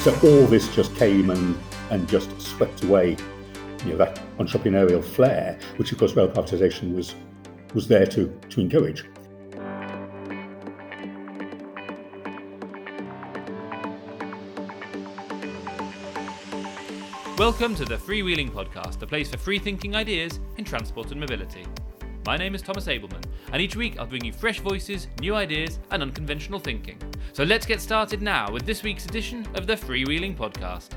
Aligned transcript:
So 0.00 0.14
all 0.22 0.46
this 0.46 0.74
just 0.74 0.96
came 0.96 1.28
and, 1.28 1.54
and 1.90 2.08
just 2.08 2.40
swept 2.40 2.82
away 2.84 3.18
you 3.84 3.90
know, 3.90 3.96
that 3.98 4.18
entrepreneurial 4.38 5.04
flair, 5.04 5.58
which 5.76 5.92
of 5.92 5.98
course 5.98 6.16
rail 6.16 6.26
privatisation 6.26 6.94
was, 6.94 7.14
was 7.74 7.86
there 7.86 8.06
to, 8.06 8.34
to 8.48 8.60
encourage. 8.62 9.04
Welcome 17.36 17.74
to 17.74 17.84
the 17.84 17.96
Freewheeling 17.96 18.50
Podcast, 18.50 19.02
a 19.02 19.06
place 19.06 19.28
for 19.28 19.36
free 19.36 19.58
thinking 19.58 19.94
ideas 19.94 20.40
in 20.56 20.64
transport 20.64 21.10
and 21.10 21.20
mobility. 21.20 21.66
My 22.30 22.36
name 22.36 22.54
is 22.54 22.62
Thomas 22.62 22.86
Ableman, 22.86 23.24
and 23.52 23.60
each 23.60 23.74
week 23.74 23.98
I'll 23.98 24.06
bring 24.06 24.24
you 24.24 24.32
fresh 24.32 24.60
voices, 24.60 25.08
new 25.20 25.34
ideas, 25.34 25.80
and 25.90 26.00
unconventional 26.00 26.60
thinking. 26.60 26.96
So 27.32 27.42
let's 27.42 27.66
get 27.66 27.80
started 27.80 28.22
now 28.22 28.52
with 28.52 28.64
this 28.64 28.84
week's 28.84 29.04
edition 29.04 29.44
of 29.56 29.66
the 29.66 29.74
Freewheeling 29.74 30.36
Podcast. 30.36 30.90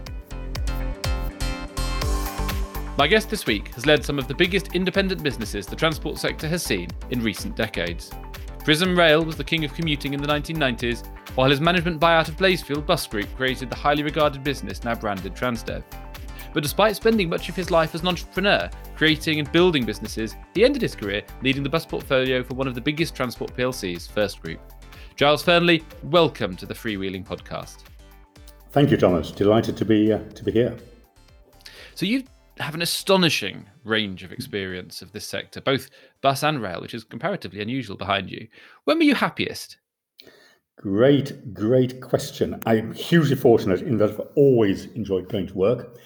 My 3.00 3.08
guest 3.08 3.32
this 3.32 3.48
week 3.48 3.70
has 3.70 3.88
led 3.88 4.06
some 4.06 4.20
of 4.20 4.28
the 4.28 4.36
biggest 4.36 4.76
independent 4.76 5.24
businesses 5.24 5.66
the 5.66 5.76
transport 5.76 6.20
sector 6.20 6.48
has 6.48 6.62
seen 6.62 6.90
in 7.10 7.24
recent 7.24 7.56
decades. 7.56 8.12
Prism 8.64 8.96
Rail 8.96 9.26
was 9.26 9.36
the 9.36 9.44
king 9.44 9.66
of 9.66 9.74
commuting 9.74 10.14
in 10.14 10.22
the 10.22 10.28
1990s, 10.28 11.04
while 11.34 11.50
his 11.50 11.60
management 11.60 12.00
buyout 12.00 12.28
of 12.28 12.38
Blazefield 12.38 12.86
Bus 12.86 13.08
Group 13.08 13.36
created 13.36 13.72
the 13.72 13.76
highly 13.76 14.04
regarded 14.04 14.44
business 14.44 14.84
now 14.84 14.94
branded 14.94 15.34
Transdev. 15.34 15.84
But 16.54 16.62
despite 16.62 16.96
spending 16.96 17.30
much 17.30 17.50
of 17.50 17.56
his 17.56 17.72
life 17.72 17.96
as 17.96 18.02
an 18.02 18.08
entrepreneur, 18.08 18.70
creating 18.96 19.40
and 19.40 19.52
building 19.52 19.86
businesses, 19.86 20.36
he 20.54 20.64
ended 20.64 20.84
his 20.84 20.96
career 20.96 21.24
leading 21.42 21.64
the 21.64 21.70
bus 21.70 21.86
portfolio 21.86 22.44
for 22.44 22.54
one 22.54 22.68
of 22.68 22.76
the 22.76 22.82
biggest 22.82 23.16
transport 23.16 23.56
PLCs, 23.58 24.08
First 24.08 24.42
Group. 24.42 24.60
Giles 25.16 25.44
Fearnley, 25.44 25.84
welcome 26.04 26.56
to 26.58 26.68
the 26.68 26.74
Freewheeling 26.74 27.26
Podcast. 27.26 27.86
Thank 28.72 28.92
you, 28.92 28.98
Thomas. 28.98 29.32
Delighted 29.32 29.78
to 29.78 29.86
be 29.86 30.14
uh, 30.14 30.20
to 30.20 30.44
be 30.44 30.52
here. 30.52 30.76
So 31.96 32.06
you 32.06 32.24
have 32.60 32.76
an 32.76 32.82
astonishing 32.84 33.66
range 33.84 34.24
of 34.24 34.32
experience 34.32 35.02
of 35.02 35.12
this 35.12 35.26
sector, 35.26 35.60
both 35.60 35.90
bus 36.22 36.44
and 36.44 36.62
rail, 36.62 36.82
which 36.82 36.94
is 36.94 37.04
comparatively 37.04 37.62
unusual 37.62 37.98
behind 37.98 38.30
you. 38.30 38.48
When 38.84 38.98
were 38.98 39.04
you 39.04 39.16
happiest? 39.16 39.78
Great, 40.78 41.54
great 41.54 42.02
question. 42.02 42.62
I'm 42.66 42.94
hugely 42.94 43.36
fortunate 43.36 43.82
in 43.82 43.98
that 43.98 44.12
I've 44.12 44.28
always 44.36 44.86
enjoyed 44.88 45.30
going 45.30 45.48
to 45.48 45.54
work 45.54 45.98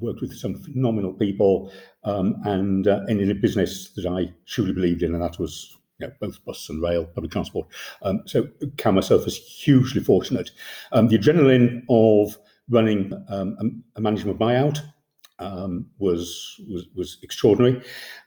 worked 0.00 0.20
with 0.20 0.34
some 0.34 0.54
phenomenal 0.54 1.12
people, 1.12 1.72
um, 2.04 2.36
and 2.44 2.86
uh, 2.86 3.00
and 3.08 3.20
in 3.20 3.30
a 3.30 3.34
business 3.34 3.90
that 3.96 4.06
I 4.06 4.32
truly 4.46 4.72
believed 4.72 5.02
in, 5.02 5.14
and 5.14 5.22
that 5.22 5.38
was 5.38 5.76
you 5.98 6.06
know, 6.06 6.12
both 6.20 6.44
bus 6.44 6.68
and 6.68 6.82
rail, 6.82 7.04
public 7.06 7.32
transport. 7.32 7.66
Um, 8.02 8.22
so 8.26 8.48
count 8.76 8.96
myself 8.96 9.26
as 9.26 9.36
hugely 9.36 10.02
fortunate. 10.02 10.50
Um, 10.92 11.08
the 11.08 11.18
adrenaline 11.18 11.82
of 11.88 12.36
running 12.68 13.12
um, 13.28 13.82
a, 13.94 14.00
management 14.00 14.38
buyout 14.38 14.80
um, 15.38 15.86
was, 15.98 16.60
was 16.68 16.86
was 16.94 17.18
extraordinary. 17.22 17.82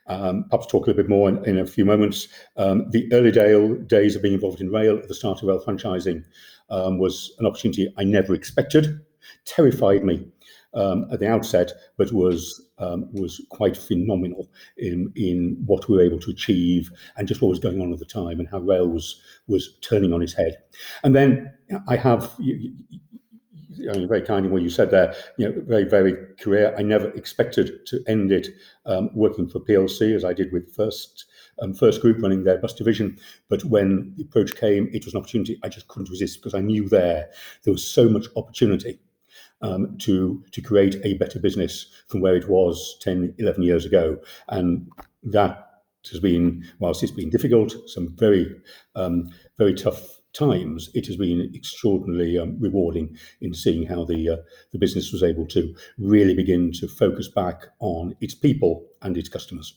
Um, 0.08 0.45
perhaps 0.50 0.67
talk 0.67 0.86
a 0.86 0.90
little 0.90 1.03
bit 1.03 1.09
more 1.09 1.30
in, 1.30 1.44
in 1.45 1.58
a 1.59 1.66
few 1.66 1.86
moments. 1.86 2.28
Um, 2.58 2.90
the 2.92 3.12
early 3.14 3.31
day, 3.31 3.53
days 3.86 4.16
of 4.16 4.22
being 4.22 4.36
involved 4.36 4.62
in 4.62 4.72
rail 4.72 4.97
at 4.97 5.08
the 5.08 5.16
start 5.16 5.42
of 5.42 5.47
rail 5.47 5.64
franchising 5.64 6.23
um, 6.70 7.00
was 7.00 7.34
an 7.40 7.45
opportunity 7.45 7.94
I 7.97 8.03
never 8.03 8.34
expected. 8.34 9.02
Terrified 9.45 10.03
me 10.03 10.28
um, 10.73 11.08
at 11.12 11.20
the 11.20 11.28
outset, 11.28 11.72
but 11.98 12.12
was 12.12 12.62
um, 12.78 13.09
was 13.12 13.45
quite 13.50 13.75
phenomenal 13.75 14.50
in 14.78 15.12
in 15.16 15.58
what 15.66 15.88
we 15.88 15.95
were 15.95 16.03
able 16.03 16.20
to 16.20 16.31
achieve 16.31 16.92
and 17.17 17.28
just 17.28 17.42
what 17.42 17.50
was 17.50 17.59
going 17.59 17.81
on 17.81 17.92
at 17.92 18.00
the 18.00 18.06
time 18.06 18.39
and 18.39 18.50
how 18.50 18.59
rail 18.59 18.88
was 18.88 19.22
was 19.47 19.78
turning 19.81 20.14
on 20.14 20.22
its 20.22 20.34
head. 20.34 20.58
And 21.03 21.16
then 21.16 21.52
I 21.88 21.95
have. 21.95 22.34
You, 22.40 22.73
you 23.72 23.86
know, 23.86 24.08
very 24.08 24.22
kind 24.22 24.45
in 24.45 24.52
what 24.52 24.62
you 24.62 24.70
said 24.70 24.92
there. 24.92 25.16
You 25.38 25.47
know, 25.47 25.62
very 25.66 25.86
very 25.86 26.14
career. 26.38 26.75
I 26.78 26.81
never 26.81 27.09
expected 27.12 27.86
to 27.86 28.03
end 28.08 28.30
it 28.31 28.50
um, 28.86 29.09
working 29.14 29.47
for 29.47 29.59
PLC 29.59 30.14
as 30.14 30.25
I 30.25 30.34
did 30.34 30.52
with 30.52 30.75
First 30.75 31.25
um, 31.62 31.73
First 31.73 32.02
Group 32.02 32.22
running 32.22 32.44
their 32.44 32.58
bus 32.58 32.74
division. 32.74 33.18
But 33.47 33.63
when 33.66 34.13
the 34.18 34.24
approach 34.24 34.56
came, 34.58 34.90
it 34.91 35.06
was 35.06 35.13
an 35.13 35.19
opportunity 35.19 35.59
I 35.63 35.69
just 35.69 35.88
couldn't 35.88 36.09
resist 36.09 36.40
because 36.40 36.56
I 36.56 36.62
knew 36.62 36.90
there 36.90 37.29
there 37.63 37.72
was 37.72 37.85
so 37.85 38.09
much 38.09 38.25
opportunity 38.35 39.00
um, 39.62 39.97
to 40.00 40.44
to 40.52 40.62
create 40.62 40.96
a 41.03 41.16
better 41.16 41.40
business 41.40 41.88
from 42.08 42.22
where 42.22 42.36
it 42.36 42.50
was 42.50 42.97
10, 43.02 43.36
11 43.38 43.64
years 43.64 43.86
ago. 43.86 44.18
And 44.47 44.90
that 45.24 45.66
has 46.12 46.20
been, 46.20 46.66
whilst 46.80 47.03
it's 47.03 47.12
been 47.12 47.30
difficult, 47.30 47.74
some 47.88 48.16
very, 48.18 48.56
um, 48.96 49.30
very 49.58 49.74
tough 49.74 50.20
times, 50.34 50.90
it 50.94 51.06
has 51.08 51.18
been 51.18 51.52
extraordinarily 51.56 52.38
um, 52.38 52.58
rewarding 52.59 53.18
in 53.42 53.53
seeing 53.53 53.86
how 53.86 54.06
the 54.06 54.30
uh, 54.30 54.38
the 54.72 54.80
business 54.80 55.12
was 55.12 55.24
able 55.24 55.46
to 55.47 55.76
really 55.97 56.34
begin 56.34 56.72
to 56.74 56.88
focus 56.88 57.28
back 57.28 57.64
on 57.80 58.16
its 58.22 58.36
people 58.36 58.86
and 59.02 59.18
its 59.18 59.30
customers. 59.30 59.76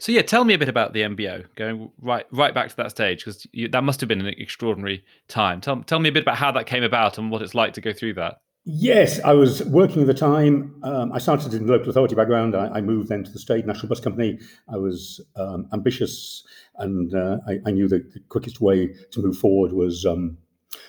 So 0.00 0.10
yeah, 0.10 0.22
tell 0.22 0.44
me 0.44 0.54
a 0.54 0.58
bit 0.58 0.68
about 0.68 0.92
the 0.92 1.02
MBO, 1.02 1.44
going 1.54 1.90
right 2.00 2.26
right 2.32 2.52
back 2.52 2.70
to 2.70 2.76
that 2.76 2.90
stage 2.90 3.24
because 3.24 3.46
that 3.70 3.84
must 3.84 4.00
have 4.00 4.08
been 4.08 4.20
an 4.20 4.34
extraordinary 4.36 5.04
time. 5.28 5.60
Tell 5.60 5.82
tell 5.82 6.00
me 6.00 6.08
a 6.08 6.12
bit 6.12 6.22
about 6.22 6.36
how 6.36 6.50
that 6.52 6.66
came 6.66 6.82
about 6.82 7.18
and 7.18 7.30
what 7.30 7.42
it's 7.42 7.54
like 7.54 7.72
to 7.74 7.80
go 7.80 7.92
through 7.92 8.14
that. 8.14 8.40
Yes, 8.64 9.20
I 9.24 9.32
was 9.32 9.64
working 9.64 10.02
at 10.02 10.06
the 10.06 10.14
time. 10.14 10.78
Um, 10.82 11.12
I 11.12 11.18
started 11.18 11.54
in 11.54 11.66
the 11.66 11.72
local 11.72 11.88
authority 11.88 12.14
background. 12.14 12.54
I, 12.54 12.68
I, 12.68 12.80
moved 12.82 13.08
then 13.08 13.24
to 13.24 13.30
the 13.30 13.38
state 13.38 13.66
national 13.66 13.88
bus 13.88 14.00
company. 14.00 14.38
I 14.68 14.76
was 14.76 15.18
um, 15.36 15.66
ambitious, 15.72 16.44
and 16.76 17.14
uh, 17.14 17.38
I, 17.48 17.58
I, 17.64 17.70
knew 17.70 17.88
that 17.88 18.12
the 18.12 18.20
quickest 18.28 18.60
way 18.60 18.94
to 19.12 19.22
move 19.22 19.38
forward 19.38 19.72
was 19.72 20.04
um, 20.04 20.36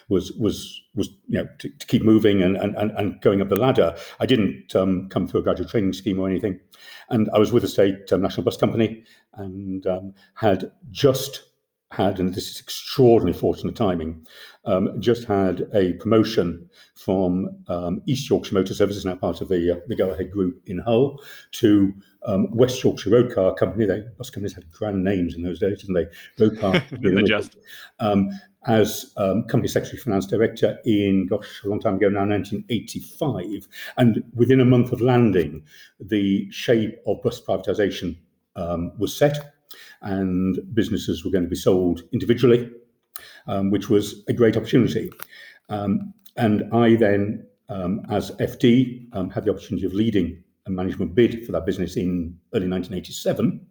was 0.10 0.34
was 0.34 0.82
was 0.96 1.08
you 1.30 1.40
know 1.40 1.48
to, 1.60 1.70
to, 1.70 1.88
keep 1.88 2.04
moving 2.04 2.42
and, 2.42 2.58
and 2.58 2.76
and 2.76 3.22
going 3.22 3.42
up 3.42 3.48
the 3.48 3.56
ladder. 3.56 3.96
I 4.20 4.26
didn't 4.26 4.76
um, 4.76 5.08
come 5.08 5.26
through 5.26 5.40
a 5.40 5.44
graduate 5.44 5.70
training 5.70 5.94
scheme 5.94 6.20
or 6.20 6.30
anything, 6.30 6.60
and 7.10 7.30
I 7.34 7.40
was 7.40 7.54
with 7.54 7.64
the 7.64 7.70
state 7.70 8.12
um, 8.12 8.22
national 8.22 8.44
bus 8.44 8.58
company 8.58 9.06
and 9.36 9.88
um, 9.88 10.14
had 10.36 10.72
just 10.90 11.44
had, 11.92 12.20
and 12.20 12.34
this 12.34 12.50
is 12.50 12.60
extraordinarily 12.60 13.38
fortunate 13.38 13.76
timing, 13.76 14.26
um, 14.66 15.00
just 15.00 15.26
had 15.26 15.68
a 15.74 15.94
promotion 15.94 16.70
from 16.96 17.50
um, 17.68 18.02
East 18.06 18.30
Yorkshire 18.30 18.56
Motor 18.56 18.74
Services, 18.74 19.06
now 19.06 19.16
part 19.16 19.42
of 19.42 19.50
the, 19.50 19.72
uh, 19.72 19.80
the 19.88 19.96
Go 19.96 20.10
Ahead 20.10 20.32
Group 20.32 20.62
in 20.66 20.80
Hull, 20.80 21.22
to 21.54 21.94
um, 22.26 22.56
West 22.56 22.84
Yorkshire 22.84 23.10
Road 23.10 23.34
Car 23.34 23.54
Company. 23.54 23.86
They 23.86 24.04
bus 24.18 24.30
companies 24.30 24.54
had 24.54 24.70
grand 24.72 25.04
names 25.04 25.36
in 25.36 25.44
those 25.44 25.60
days, 25.60 25.82
didn't 25.82 25.96
they? 25.96 26.44
Road 26.44 26.60
Car. 26.60 26.84
they 27.02 27.24
just. 27.24 27.58
Um, 28.00 28.30
as 28.68 29.12
um, 29.18 29.44
company 29.46 29.68
secretary 29.68 29.98
finance 29.98 30.28
director 30.28 30.78
in 30.86 31.26
gosh 31.26 31.64
a 31.64 31.68
long 31.68 31.80
time 31.80 31.96
ago 31.96 32.10
now 32.10 32.28
1985 32.28 33.68
and 33.98 34.24
within 34.36 34.60
a 34.60 34.66
month 34.66 34.92
of 34.92 35.02
landing 35.02 35.64
the 36.00 36.48
shape 36.52 37.00
of 37.08 37.20
bus 37.24 37.42
privatization 37.42 38.16
um, 38.56 38.92
was 39.00 39.18
set 39.18 39.56
and 40.02 40.60
businesses 40.74 41.24
were 41.24 41.32
going 41.32 41.44
to 41.44 41.50
be 41.50 41.56
sold 41.56 42.04
individually, 42.12 42.70
um, 43.48 43.72
which 43.72 43.90
was 43.90 44.24
a 44.28 44.34
great 44.34 44.58
opportunity. 44.58 45.12
Um, 45.70 46.14
and 46.38 46.74
I 46.74 46.96
then, 46.96 47.46
um, 47.70 48.02
as 48.10 48.32
FD, 48.32 49.08
um, 49.14 49.30
had 49.30 49.46
the 49.46 49.52
opportunity 49.52 49.86
of 49.86 49.94
leading 49.94 50.44
a 50.66 50.72
management 50.72 51.16
bid 51.16 51.46
for 51.46 51.52
that 51.54 51.66
business 51.66 51.96
in 51.96 52.38
early 52.54 52.68
1987 52.68 53.66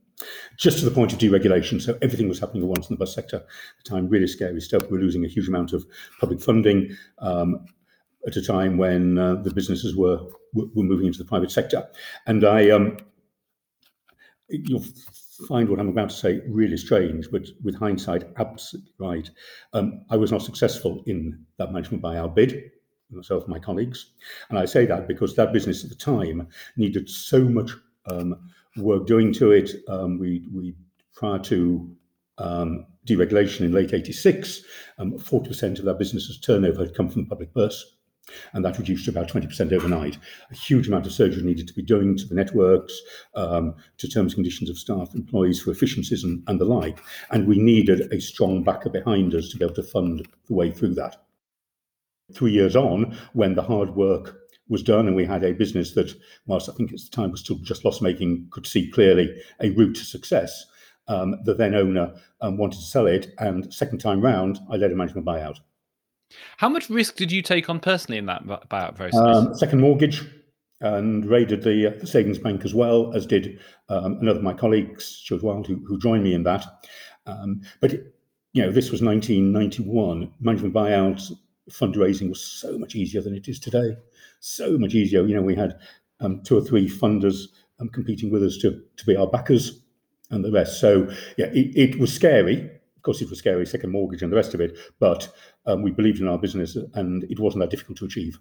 just 0.56 0.78
to 0.78 0.84
the 0.84 0.91
point 0.91 1.12
of 1.12 1.19
deregulation. 1.19 1.81
So 1.81 1.97
everything 2.03 2.28
was 2.28 2.38
happening 2.38 2.62
at 2.62 2.69
once 2.69 2.88
in 2.88 2.94
the 2.94 2.98
bus 2.98 3.14
sector 3.14 3.36
at 3.36 3.84
the 3.84 3.88
time, 3.88 4.08
really 4.08 4.26
scary 4.26 4.60
stuff. 4.60 4.82
We 4.91 4.98
were 4.98 5.04
losing 5.04 5.25
a 5.25 5.28
huge 5.28 5.48
amount 5.48 5.72
of 5.72 5.84
public 6.20 6.41
funding 6.41 6.97
um, 7.19 7.64
at 8.26 8.37
a 8.37 8.42
time 8.42 8.76
when 8.76 9.19
uh, 9.19 9.37
the 9.37 9.52
businesses 9.52 9.97
were, 9.97 10.20
were 10.52 10.82
moving 10.82 11.06
into 11.06 11.19
the 11.19 11.25
private 11.25 11.50
sector. 11.50 11.88
And 12.26 12.44
I, 12.44 12.70
um, 12.70 12.98
you'll 14.48 14.84
find 15.48 15.68
what 15.68 15.80
I'm 15.80 15.88
about 15.88 16.10
to 16.10 16.16
say 16.16 16.40
really 16.48 16.76
strange, 16.76 17.30
but 17.30 17.46
with 17.62 17.74
hindsight, 17.74 18.24
absolutely 18.38 18.92
right. 18.98 19.30
Um, 19.72 20.04
I 20.10 20.16
was 20.16 20.32
not 20.32 20.42
successful 20.42 21.02
in 21.06 21.44
that 21.58 21.72
management 21.72 22.02
buyout 22.02 22.34
bid, 22.34 22.70
myself 23.10 23.44
and 23.44 23.52
my 23.52 23.58
colleagues. 23.58 24.12
And 24.48 24.58
I 24.58 24.64
say 24.64 24.87
that 24.87 25.08
because 25.08 25.34
that 25.37 25.52
business 25.52 25.84
at 25.84 25.90
the 25.90 25.96
time 25.96 26.48
needed 26.76 27.08
so 27.08 27.42
much 27.42 27.72
um, 28.06 28.50
work 28.76 29.06
doing 29.06 29.32
to 29.34 29.52
it. 29.52 29.70
Um, 29.88 30.19
we, 30.19 30.46
we 30.52 30.75
prior 31.14 31.38
to 31.40 31.96
um, 32.38 32.86
deregulation 33.06 33.62
in 33.62 33.72
late 33.72 33.93
86, 33.93 34.62
40% 34.98 35.62
um, 35.64 35.72
of 35.72 35.84
that 35.84 35.98
business's 35.98 36.38
turnover 36.38 36.84
had 36.84 36.94
come 36.94 37.08
from 37.08 37.25
the 37.25 37.28
public 37.28 37.52
purse 37.52 37.96
and 38.53 38.65
that 38.65 38.79
reduced 38.79 39.05
to 39.05 39.11
about 39.11 39.29
20% 39.29 39.73
overnight. 39.73 40.19
A 40.50 40.55
huge 40.55 40.88
amount 40.88 41.06
of 41.06 41.12
surgery 41.12 41.43
needed 41.43 41.69
to 41.69 41.75
be 41.75 41.82
done 41.82 42.17
to 42.17 42.27
the 42.27 42.35
networks, 42.35 43.00
um, 43.35 43.75
to 43.99 44.09
terms 44.09 44.32
and 44.32 44.38
conditions 44.38 44.71
of 44.71 44.79
staff, 44.79 45.15
employees 45.15 45.61
for 45.61 45.71
efficiencies 45.71 46.25
and, 46.25 46.43
and 46.47 46.61
the 46.61 46.65
like. 46.65 47.00
And 47.31 47.47
we 47.47 47.59
needed 47.59 48.12
a 48.12 48.21
strong 48.21 48.62
backer 48.62 48.91
behind 48.91 49.35
us 49.35 49.49
to 49.50 49.56
be 49.56 49.65
able 49.65 49.75
to 49.75 49.82
fund 49.82 50.27
the 50.47 50.55
way 50.55 50.71
through 50.71 50.94
that. 50.94 51.17
Three 52.35 52.53
years 52.53 52.77
on, 52.77 53.17
when 53.32 53.55
the 53.55 53.62
hard 53.62 53.97
work 53.97 54.37
was 54.69 54.82
done 54.82 55.09
and 55.09 55.17
we 55.17 55.25
had 55.25 55.44
a 55.44 55.53
business 55.53 55.93
that, 55.94 56.15
whilst 56.47 56.69
I 56.69 56.73
think 56.73 56.93
at 56.93 57.00
the 57.00 57.09
time 57.11 57.32
was 57.32 57.41
still 57.41 57.59
just 57.59 57.85
loss 57.85 58.00
making, 58.00 58.47
could 58.50 58.67
see 58.67 58.91
clearly 58.91 59.35
a 59.61 59.71
route 59.71 59.97
to 59.97 60.05
success. 60.05 60.65
Um, 61.09 61.35
the 61.44 61.55
then 61.55 61.75
owner 61.75 62.15
um, 62.41 62.56
wanted 62.56 62.79
to 62.79 62.85
sell 62.85 63.06
it, 63.06 63.35
and 63.38 63.73
second 63.75 63.99
time 63.99 64.21
round, 64.21 64.61
I 64.71 64.77
led 64.77 64.93
a 64.93 64.94
management 64.94 65.27
buyout. 65.27 65.59
How 66.56 66.69
much 66.69 66.88
risk 66.91 67.17
did 67.17 67.32
you 67.32 67.43
take 67.43 67.69
on 67.69 67.81
personally 67.81 68.19
in 68.19 68.27
that 68.27 68.44
buyout 68.47 68.97
process? 68.97 69.21
Um, 69.21 69.55
second 69.55 69.81
mortgage 69.81 70.23
and 70.81 71.27
raided 71.27 71.62
the, 71.62 71.97
the, 72.00 72.06
savings 72.06 72.38
bank 72.38 72.65
as 72.65 72.75
well, 72.75 73.12
as 73.15 73.27
did 73.27 73.61
um, 73.88 74.19
another 74.21 74.38
of 74.38 74.44
my 74.44 74.55
colleagues, 74.55 75.05
Stuart 75.05 75.43
Wild, 75.43 75.67
who, 75.67 75.82
who 75.87 75.99
joined 75.99 76.25
me 76.25 76.32
in 76.32 76.43
that. 76.44 76.65
Um, 77.27 77.61
but 77.81 77.93
you 78.53 78.62
know, 78.62 78.71
this 78.71 78.91
was 78.91 79.03
1991. 79.03 80.32
Management 80.41 80.75
buyouts 80.75 81.32
fundraising 81.71 82.29
was 82.29 82.43
so 82.43 82.79
much 82.79 82.94
easier 82.94 83.21
than 83.21 83.35
it 83.35 83.49
is 83.49 83.61
today. 83.61 83.97
So 84.41 84.79
much 84.79 84.94
easier. 84.94 85.25
You 85.27 85.35
know, 85.35 85.43
we 85.43 85.55
had 85.55 85.79
um, 86.21 86.43
two 86.43 86.59
or 86.59 86.62
three 86.62 86.88
funders 86.88 87.49
um, 87.79 87.88
competing 87.88 88.31
with 88.31 88.43
us 88.43 88.56
to 88.59 88.82
to 88.97 89.06
be 89.06 89.17
our 89.17 89.27
backers 89.27 89.81
and 90.31 90.44
the 90.44 90.50
rest. 90.53 90.81
So 90.81 91.11
yeah, 91.37 91.47
it, 91.47 91.77
it 91.77 91.99
was 91.99 92.12
scary. 92.12 92.71
Of 93.00 93.05
course, 93.05 93.23
it 93.23 93.31
was 93.31 93.38
scary, 93.38 93.64
second 93.64 93.93
mortgage 93.93 94.20
and 94.20 94.31
the 94.31 94.37
rest 94.37 94.52
of 94.52 94.61
it. 94.61 94.76
But 94.99 95.26
um, 95.64 95.82
we 95.82 95.91
believed 95.91 96.20
in 96.20 96.29
our 96.29 96.37
business, 96.37 96.76
and 96.93 97.25
it 97.25 97.41
wasn't 97.41 97.62
that 97.62 97.70
difficult 97.70 97.97
to 97.97 98.05
achieve. 98.05 98.38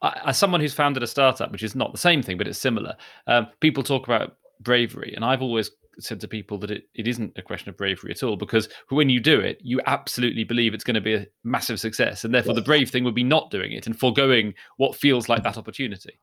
As 0.00 0.38
someone 0.38 0.60
who's 0.60 0.72
founded 0.72 1.02
a 1.02 1.08
startup, 1.08 1.50
which 1.50 1.64
is 1.64 1.74
not 1.74 1.90
the 1.90 1.98
same 1.98 2.22
thing, 2.22 2.38
but 2.38 2.46
it's 2.46 2.60
similar, 2.60 2.96
um, 3.26 3.48
people 3.58 3.82
talk 3.82 4.06
about 4.06 4.36
bravery, 4.60 5.14
and 5.16 5.24
I've 5.24 5.42
always 5.42 5.72
said 5.98 6.20
to 6.20 6.28
people 6.28 6.58
that 6.58 6.70
it, 6.70 6.84
it 6.94 7.08
isn't 7.08 7.36
a 7.36 7.42
question 7.42 7.70
of 7.70 7.76
bravery 7.76 8.12
at 8.12 8.22
all 8.22 8.36
because 8.36 8.68
when 8.88 9.08
you 9.08 9.20
do 9.20 9.38
it 9.38 9.60
you 9.62 9.80
absolutely 9.86 10.42
believe 10.42 10.74
it's 10.74 10.82
going 10.82 10.94
to 10.94 11.00
be 11.00 11.14
a 11.14 11.24
massive 11.44 11.78
success 11.78 12.24
and 12.24 12.34
therefore 12.34 12.50
yes. 12.50 12.56
the 12.56 12.64
brave 12.64 12.90
thing 12.90 13.04
would 13.04 13.14
be 13.14 13.22
not 13.22 13.48
doing 13.48 13.70
it 13.70 13.86
and 13.86 13.96
foregoing 13.96 14.52
what 14.76 14.96
feels 14.96 15.28
like 15.28 15.44
that 15.44 15.56
opportunity 15.56 16.18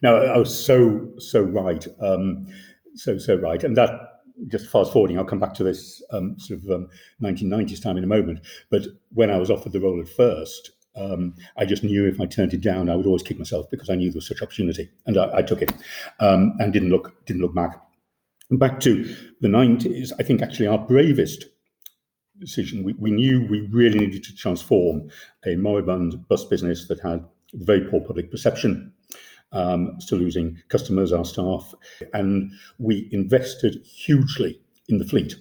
no 0.00 0.16
i 0.16 0.36
was 0.36 0.64
so 0.64 1.08
so 1.18 1.42
right 1.42 1.88
um 2.00 2.46
so 2.94 3.18
so 3.18 3.34
right 3.34 3.64
and 3.64 3.76
that 3.76 4.15
just 4.48 4.70
fast 4.70 4.92
forwarding 4.92 5.18
i'll 5.18 5.24
come 5.24 5.40
back 5.40 5.54
to 5.54 5.64
this 5.64 6.02
um, 6.10 6.38
sort 6.38 6.60
of 6.62 6.70
um, 6.70 6.88
1990s 7.22 7.82
time 7.82 7.96
in 7.96 8.04
a 8.04 8.08
moment 8.08 8.40
but 8.70 8.82
when 9.12 9.30
i 9.30 9.38
was 9.38 9.50
offered 9.50 9.72
the 9.72 9.80
role 9.80 10.00
at 10.00 10.08
first 10.08 10.72
um, 10.96 11.34
I 11.56 11.64
just 11.64 11.84
knew 11.84 12.06
if 12.06 12.20
I 12.20 12.26
turned 12.26 12.54
it 12.54 12.62
down, 12.62 12.88
I 12.88 12.96
would 12.96 13.06
always 13.06 13.22
kick 13.22 13.38
myself 13.38 13.68
because 13.70 13.90
I 13.90 13.94
knew 13.94 14.10
there 14.10 14.18
was 14.18 14.26
such 14.26 14.42
opportunity, 14.42 14.90
and 15.04 15.18
I, 15.18 15.38
I 15.38 15.42
took 15.42 15.62
it, 15.62 15.72
um, 16.20 16.54
and 16.58 16.72
didn't 16.72 16.90
look 16.90 17.24
didn't 17.26 17.42
look 17.42 17.54
back. 17.54 17.80
Back 18.50 18.80
to 18.80 19.14
the 19.40 19.48
nineties, 19.48 20.12
I 20.18 20.22
think 20.22 20.40
actually 20.40 20.68
our 20.68 20.78
bravest 20.78 21.46
decision. 22.38 22.82
We, 22.82 22.94
we 22.94 23.10
knew 23.10 23.46
we 23.46 23.68
really 23.72 23.98
needed 23.98 24.24
to 24.24 24.34
transform 24.34 25.10
a 25.44 25.56
moribund 25.56 26.26
bus 26.28 26.44
business 26.44 26.88
that 26.88 27.00
had 27.00 27.24
very 27.54 27.82
poor 27.88 28.00
public 28.00 28.30
perception, 28.30 28.92
um, 29.52 29.96
still 30.00 30.18
losing 30.18 30.60
customers, 30.68 31.12
our 31.12 31.24
staff, 31.24 31.74
and 32.12 32.52
we 32.78 33.08
invested 33.12 33.82
hugely 33.84 34.60
in 34.88 34.98
the 34.98 35.04
fleet. 35.04 35.36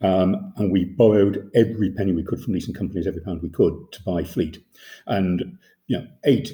Um, 0.00 0.52
and 0.56 0.70
we 0.70 0.84
borrowed 0.84 1.50
every 1.54 1.90
penny 1.90 2.12
we 2.12 2.24
could 2.24 2.42
from 2.42 2.52
leasing 2.52 2.74
companies, 2.74 3.06
every 3.06 3.22
pound 3.22 3.42
we 3.42 3.48
could 3.48 3.74
to 3.92 4.02
buy 4.02 4.24
fleet. 4.24 4.58
And 5.06 5.58
you 5.86 5.98
know, 5.98 6.06
eight, 6.24 6.52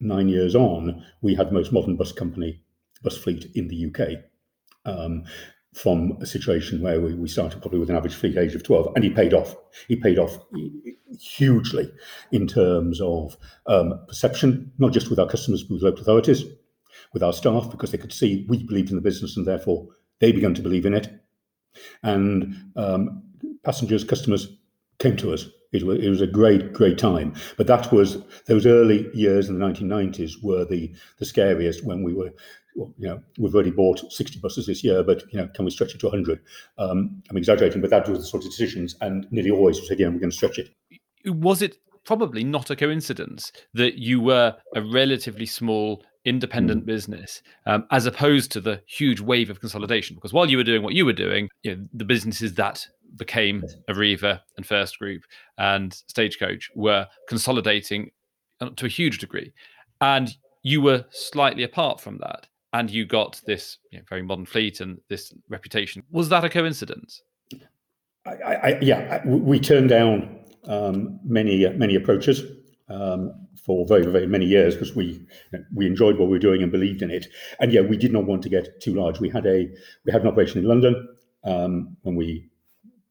nine 0.00 0.28
years 0.28 0.54
on, 0.54 1.04
we 1.22 1.34
had 1.34 1.48
the 1.48 1.54
most 1.54 1.72
modern 1.72 1.96
bus 1.96 2.12
company, 2.12 2.60
bus 3.02 3.16
fleet 3.16 3.46
in 3.54 3.68
the 3.68 3.86
UK. 3.86 4.18
Um, 4.84 5.24
from 5.72 6.18
a 6.20 6.26
situation 6.26 6.82
where 6.82 7.00
we, 7.00 7.14
we 7.14 7.28
started 7.28 7.60
probably 7.60 7.78
with 7.78 7.90
an 7.90 7.96
average 7.96 8.14
fleet 8.14 8.36
age 8.36 8.54
of 8.54 8.62
12 8.62 8.92
and 8.94 9.04
he 9.04 9.10
paid 9.10 9.32
off 9.32 9.54
he 9.86 9.94
paid 9.94 10.18
off 10.18 10.38
hugely 11.20 11.88
in 12.32 12.46
terms 12.46 13.00
of 13.00 13.36
um, 13.66 13.94
perception 14.08 14.72
not 14.78 14.92
just 14.92 15.10
with 15.10 15.18
our 15.18 15.28
customers 15.28 15.62
but 15.62 15.74
with 15.74 15.82
local 15.82 16.00
authorities 16.00 16.44
with 17.12 17.22
our 17.22 17.32
staff 17.32 17.70
because 17.70 17.92
they 17.92 17.98
could 17.98 18.12
see 18.12 18.44
we 18.48 18.62
believed 18.64 18.90
in 18.90 18.96
the 18.96 19.02
business 19.02 19.36
and 19.36 19.46
therefore 19.46 19.86
they 20.18 20.32
began 20.32 20.54
to 20.54 20.62
believe 20.62 20.86
in 20.86 20.94
it 20.94 21.20
and 22.02 22.72
um, 22.76 23.22
passengers, 23.64 24.04
customers 24.04 24.56
came 24.98 25.16
to 25.16 25.32
us. 25.32 25.46
It 25.72 25.84
was, 25.84 26.00
it 26.00 26.08
was 26.08 26.20
a 26.20 26.26
great, 26.26 26.72
great 26.72 26.98
time. 26.98 27.34
But 27.56 27.68
that 27.68 27.92
was 27.92 28.18
those 28.46 28.66
early 28.66 29.08
years 29.14 29.48
in 29.48 29.58
the 29.58 29.64
1990s 29.64 30.42
were 30.42 30.64
the 30.64 30.92
the 31.18 31.24
scariest 31.24 31.84
when 31.84 32.02
we 32.02 32.12
were, 32.12 32.32
well, 32.76 32.92
you 32.98 33.08
know, 33.08 33.22
we've 33.38 33.54
already 33.54 33.70
bought 33.70 34.12
60 34.12 34.38
buses 34.38 34.66
this 34.66 34.84
year, 34.84 35.02
but 35.02 35.22
you 35.32 35.38
know, 35.38 35.48
can 35.54 35.64
we 35.64 35.70
stretch 35.70 35.94
it 35.94 36.00
to 36.00 36.06
100? 36.06 36.40
Um, 36.78 37.22
I'm 37.28 37.36
exaggerating, 37.36 37.80
but 37.80 37.90
that 37.90 38.08
was 38.08 38.20
the 38.20 38.24
sort 38.24 38.44
of 38.44 38.50
decisions, 38.50 38.96
and 39.00 39.26
nearly 39.30 39.50
always 39.50 39.80
we 39.80 39.86
said, 39.86 39.98
yeah, 39.98 40.08
we're 40.08 40.18
going 40.18 40.30
to 40.30 40.36
stretch 40.36 40.58
it. 40.58 40.70
Was 41.26 41.62
it 41.62 41.78
probably 42.04 42.44
not 42.44 42.70
a 42.70 42.76
coincidence 42.76 43.52
that 43.74 43.98
you 43.98 44.20
were 44.20 44.56
a 44.74 44.82
relatively 44.82 45.46
small 45.46 46.02
independent 46.24 46.82
mm. 46.82 46.86
business 46.86 47.42
um, 47.66 47.86
as 47.90 48.04
opposed 48.04 48.52
to 48.52 48.60
the 48.60 48.82
huge 48.86 49.20
wave 49.20 49.48
of 49.48 49.60
consolidation 49.60 50.14
because 50.14 50.32
while 50.32 50.50
you 50.50 50.56
were 50.56 50.64
doing 50.64 50.82
what 50.82 50.94
you 50.94 51.06
were 51.06 51.14
doing 51.14 51.48
you 51.62 51.74
know, 51.74 51.86
the 51.94 52.04
businesses 52.04 52.54
that 52.54 52.86
became 53.16 53.64
Arriva 53.88 54.40
and 54.56 54.66
First 54.66 54.98
Group 54.98 55.22
and 55.56 55.94
Stagecoach 56.08 56.70
were 56.74 57.06
consolidating 57.26 58.10
uh, 58.60 58.68
to 58.76 58.84
a 58.84 58.88
huge 58.88 59.18
degree 59.18 59.52
and 60.02 60.36
you 60.62 60.82
were 60.82 61.06
slightly 61.10 61.62
apart 61.62 62.00
from 62.00 62.18
that 62.18 62.46
and 62.72 62.90
you 62.90 63.04
got 63.04 63.40
this 63.46 63.78
you 63.90 63.98
know, 63.98 64.04
very 64.08 64.22
modern 64.22 64.46
fleet 64.46 64.80
and 64.80 65.00
this 65.08 65.32
reputation 65.48 66.02
was 66.10 66.28
that 66.28 66.44
a 66.44 66.48
coincidence 66.48 67.22
I, 68.26 68.32
I, 68.32 68.78
yeah 68.80 69.26
we 69.26 69.58
turned 69.58 69.88
down 69.88 70.38
um, 70.66 71.18
many 71.24 71.68
many 71.70 71.94
approaches 71.94 72.42
um, 72.90 73.32
for 73.64 73.86
very, 73.86 74.04
very 74.06 74.26
many 74.26 74.46
years 74.46 74.74
because 74.74 74.94
we 74.94 75.24
we 75.74 75.86
enjoyed 75.86 76.18
what 76.18 76.26
we 76.26 76.32
were 76.32 76.38
doing 76.38 76.62
and 76.62 76.72
believed 76.72 77.02
in 77.02 77.10
it. 77.10 77.26
And 77.60 77.72
yeah, 77.72 77.82
we 77.82 77.96
did 77.96 78.12
not 78.12 78.26
want 78.26 78.42
to 78.42 78.48
get 78.48 78.80
too 78.80 78.94
large. 78.94 79.20
We 79.20 79.28
had 79.28 79.46
a 79.46 79.68
we 80.04 80.12
had 80.12 80.22
an 80.22 80.28
operation 80.28 80.58
in 80.58 80.64
London 80.64 81.08
um, 81.44 81.96
when 82.02 82.16
we 82.16 82.48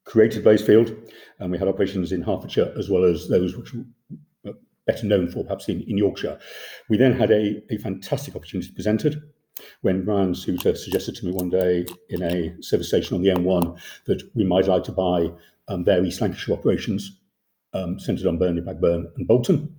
created 0.04 0.44
Blazefield, 0.44 0.96
and 1.40 1.52
we 1.52 1.58
had 1.58 1.68
operations 1.68 2.12
in 2.12 2.22
Hertfordshire 2.22 2.74
as 2.78 2.90
well 2.90 3.04
as 3.04 3.30
those 3.30 3.56
which 3.56 3.74
were 3.74 4.54
better 4.86 5.06
known 5.06 5.30
for 5.30 5.44
perhaps 5.44 5.70
in, 5.70 5.82
in 5.82 5.98
Yorkshire. 5.98 6.40
We 6.90 6.98
then 6.98 7.14
had 7.14 7.32
a, 7.32 7.62
a 7.70 7.78
fantastic 7.78 8.36
opportunity 8.36 8.72
presented 8.72 9.22
when 9.82 10.06
Brian 10.06 10.36
Souter 10.36 10.76
suggested 10.76 11.16
to 11.16 11.26
me 11.26 11.32
one 11.32 11.50
day 11.50 11.86
in 12.10 12.24
a 12.24 12.62
service 12.62 12.88
station 12.88 13.16
on 13.16 13.22
the 13.22 13.30
M1 13.30 13.80
that 14.06 14.24
we 14.36 14.44
might 14.44 14.68
like 14.68 14.84
to 14.86 14.92
buy 14.92 15.32
um, 15.68 15.84
their 15.84 16.04
East 16.04 16.22
Lancashire 16.22 16.56
operations 16.56 17.20
um, 17.74 18.00
centred 18.00 18.26
on 18.26 18.38
Burnley, 18.38 18.62
Blackburn, 18.62 19.12
and 19.18 19.28
Bolton. 19.28 19.76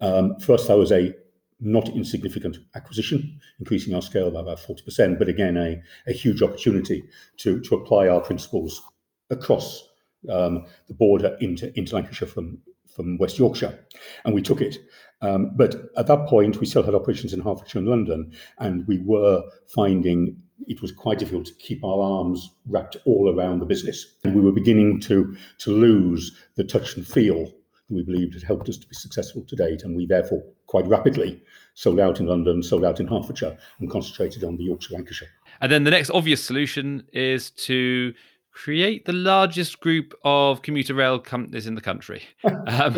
Um, 0.00 0.38
for 0.38 0.54
us, 0.54 0.66
that 0.66 0.76
was 0.76 0.92
a 0.92 1.14
not 1.60 1.88
insignificant 1.90 2.58
acquisition, 2.74 3.40
increasing 3.60 3.94
our 3.94 4.02
scale 4.02 4.30
by 4.30 4.40
about 4.40 4.58
40%, 4.58 5.18
but 5.18 5.28
again, 5.28 5.56
a, 5.56 5.80
a 6.08 6.12
huge 6.12 6.42
opportunity 6.42 7.04
to, 7.38 7.60
to 7.60 7.76
apply 7.76 8.08
our 8.08 8.20
principles 8.20 8.82
across 9.30 9.88
um, 10.28 10.66
the 10.88 10.94
border 10.94 11.36
into, 11.40 11.76
into 11.78 11.94
Lancashire 11.94 12.28
from, 12.28 12.58
from 12.94 13.16
West 13.18 13.38
Yorkshire. 13.38 13.78
And 14.24 14.34
we 14.34 14.42
took 14.42 14.60
it. 14.60 14.78
Um, 15.22 15.52
but 15.54 15.76
at 15.96 16.08
that 16.08 16.26
point, 16.26 16.60
we 16.60 16.66
still 16.66 16.82
had 16.82 16.94
operations 16.94 17.32
in 17.32 17.40
Hertfordshire 17.40 17.78
and 17.78 17.88
London, 17.88 18.32
and 18.58 18.86
we 18.86 18.98
were 18.98 19.42
finding 19.68 20.36
it 20.68 20.82
was 20.82 20.92
quite 20.92 21.18
difficult 21.18 21.46
to 21.46 21.54
keep 21.54 21.82
our 21.84 22.00
arms 22.00 22.50
wrapped 22.66 22.96
all 23.04 23.34
around 23.34 23.58
the 23.58 23.66
business. 23.66 24.14
And 24.24 24.34
we 24.34 24.40
were 24.40 24.52
beginning 24.52 25.00
to, 25.00 25.36
to 25.58 25.70
lose 25.70 26.36
the 26.56 26.64
touch 26.64 26.96
and 26.96 27.06
feel 27.06 27.44
that 27.44 27.94
we 27.94 28.04
believed 28.04 28.34
had 28.34 28.42
helped 28.42 28.68
us 28.68 28.76
to 28.78 28.86
be 28.86 28.94
successful 28.94 29.42
to 29.42 29.56
date, 29.56 29.82
and 29.82 29.96
we 29.96 30.06
therefore 30.06 30.42
quite 30.66 30.86
rapidly 30.86 31.42
sold 31.74 32.00
out 32.00 32.20
in 32.20 32.26
London, 32.26 32.62
sold 32.62 32.84
out 32.84 33.00
in 33.00 33.06
Hertfordshire, 33.06 33.56
and 33.80 33.90
concentrated 33.90 34.44
on 34.44 34.56
the 34.56 34.64
Yorkshire 34.64 34.94
Lancashire. 34.94 35.28
And 35.60 35.70
then 35.70 35.84
the 35.84 35.90
next 35.90 36.10
obvious 36.10 36.42
solution 36.42 37.04
is 37.12 37.50
to 37.50 38.14
create 38.52 39.06
the 39.06 39.12
largest 39.12 39.80
group 39.80 40.14
of 40.24 40.62
commuter 40.62 40.94
rail 40.94 41.18
companies 41.18 41.66
in 41.66 41.74
the 41.74 41.80
country. 41.80 42.22
Um, 42.66 42.96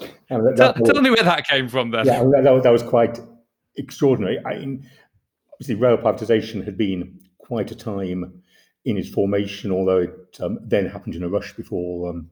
that, 0.00 0.54
tell, 0.56 0.74
was, 0.78 0.90
tell, 0.90 1.02
me 1.02 1.10
where 1.10 1.22
that 1.22 1.46
came 1.46 1.68
from 1.68 1.90
then. 1.90 2.06
Yeah, 2.06 2.24
that, 2.42 2.60
that 2.62 2.70
was 2.70 2.82
quite 2.82 3.20
extraordinary. 3.76 4.38
I 4.44 4.58
mean, 4.58 4.88
obviously, 5.52 5.74
rail 5.74 5.96
privatisation 5.96 6.64
had 6.64 6.76
been 6.76 7.20
quite 7.38 7.70
a 7.70 7.74
time 7.74 8.42
in 8.84 8.96
its 8.96 9.08
formation, 9.08 9.70
although 9.70 9.98
it 9.98 10.38
um, 10.40 10.58
then 10.62 10.86
happened 10.86 11.14
in 11.14 11.22
a 11.22 11.28
rush 11.28 11.52
before 11.52 12.10
um, 12.10 12.30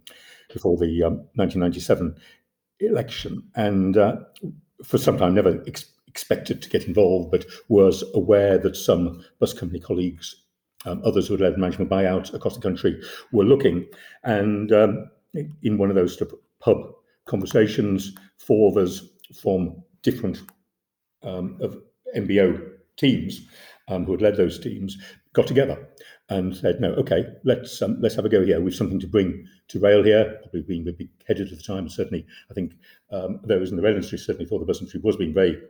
before 0.53 0.77
the 0.77 1.05
um, 1.05 1.15
1997 1.35 2.17
election, 2.81 3.43
and 3.55 3.97
uh, 3.97 4.17
for 4.85 4.99
some 4.99 5.19
time 5.19 5.35
never 5.35 5.63
ex- 5.67 5.93
expected 6.09 6.61
to 6.63 6.69
get 6.69 6.85
involved, 6.85 7.31
but 7.31 7.47
was 7.69 8.03
aware 8.15 8.59
that 8.59 8.77
some 8.77 9.25
bus 9.39 9.53
company 9.53 9.79
colleagues, 9.79 10.43
um, 10.87 11.01
others 11.05 11.29
who 11.29 11.35
had 11.35 11.41
led 11.41 11.59
management 11.59 11.91
buyouts 11.91 12.35
across 12.35 12.57
the 12.57 12.61
country, 12.61 13.01
were 13.33 13.45
looking. 13.45 13.87
And 14.25 14.73
um, 14.73 15.11
in 15.63 15.79
one 15.79 15.91
of 15.91 15.95
those 15.95 16.19
sort 16.19 16.33
of 16.33 16.39
pub 16.59 16.95
conversations, 17.27 18.15
of 18.49 18.77
us 18.77 19.03
from 19.41 19.83
different 20.03 20.43
um, 21.23 21.57
of 21.61 21.77
MBO 22.17 22.61
teams 22.97 23.47
um, 23.89 24.05
who 24.05 24.13
had 24.13 24.23
led 24.23 24.37
those 24.37 24.59
teams 24.59 24.97
got 25.33 25.47
together 25.47 25.89
and 26.29 26.57
said, 26.57 26.81
"No, 26.81 26.93
okay, 26.95 27.27
let's 27.45 27.81
um, 27.83 27.99
let's 28.01 28.15
have 28.17 28.25
a 28.25 28.29
go 28.29 28.45
here. 28.45 28.61
We've 28.61 28.75
something 28.75 29.01
to 29.01 29.07
bring 29.07 29.47
to 29.69 29.79
rail 29.79 30.03
here." 30.03 30.39
Probably 30.43 30.63
being 30.63 30.85
big 30.85 31.09
headed 31.27 31.53
at 31.53 31.59
the 31.59 31.65
time. 31.65 31.89
Certainly, 31.89 32.27
I 32.51 32.55
think 32.55 32.73
um, 33.11 33.41
those 33.45 33.71
in 33.71 33.77
the 33.77 33.83
rail 33.83 33.95
industry 33.95 34.19
certainly 34.19 34.47
thought 34.47 34.61
the 34.61 34.67
bus 34.67 34.79
industry 34.79 35.01
was 35.03 35.17
being 35.17 35.35
very 35.35 35.61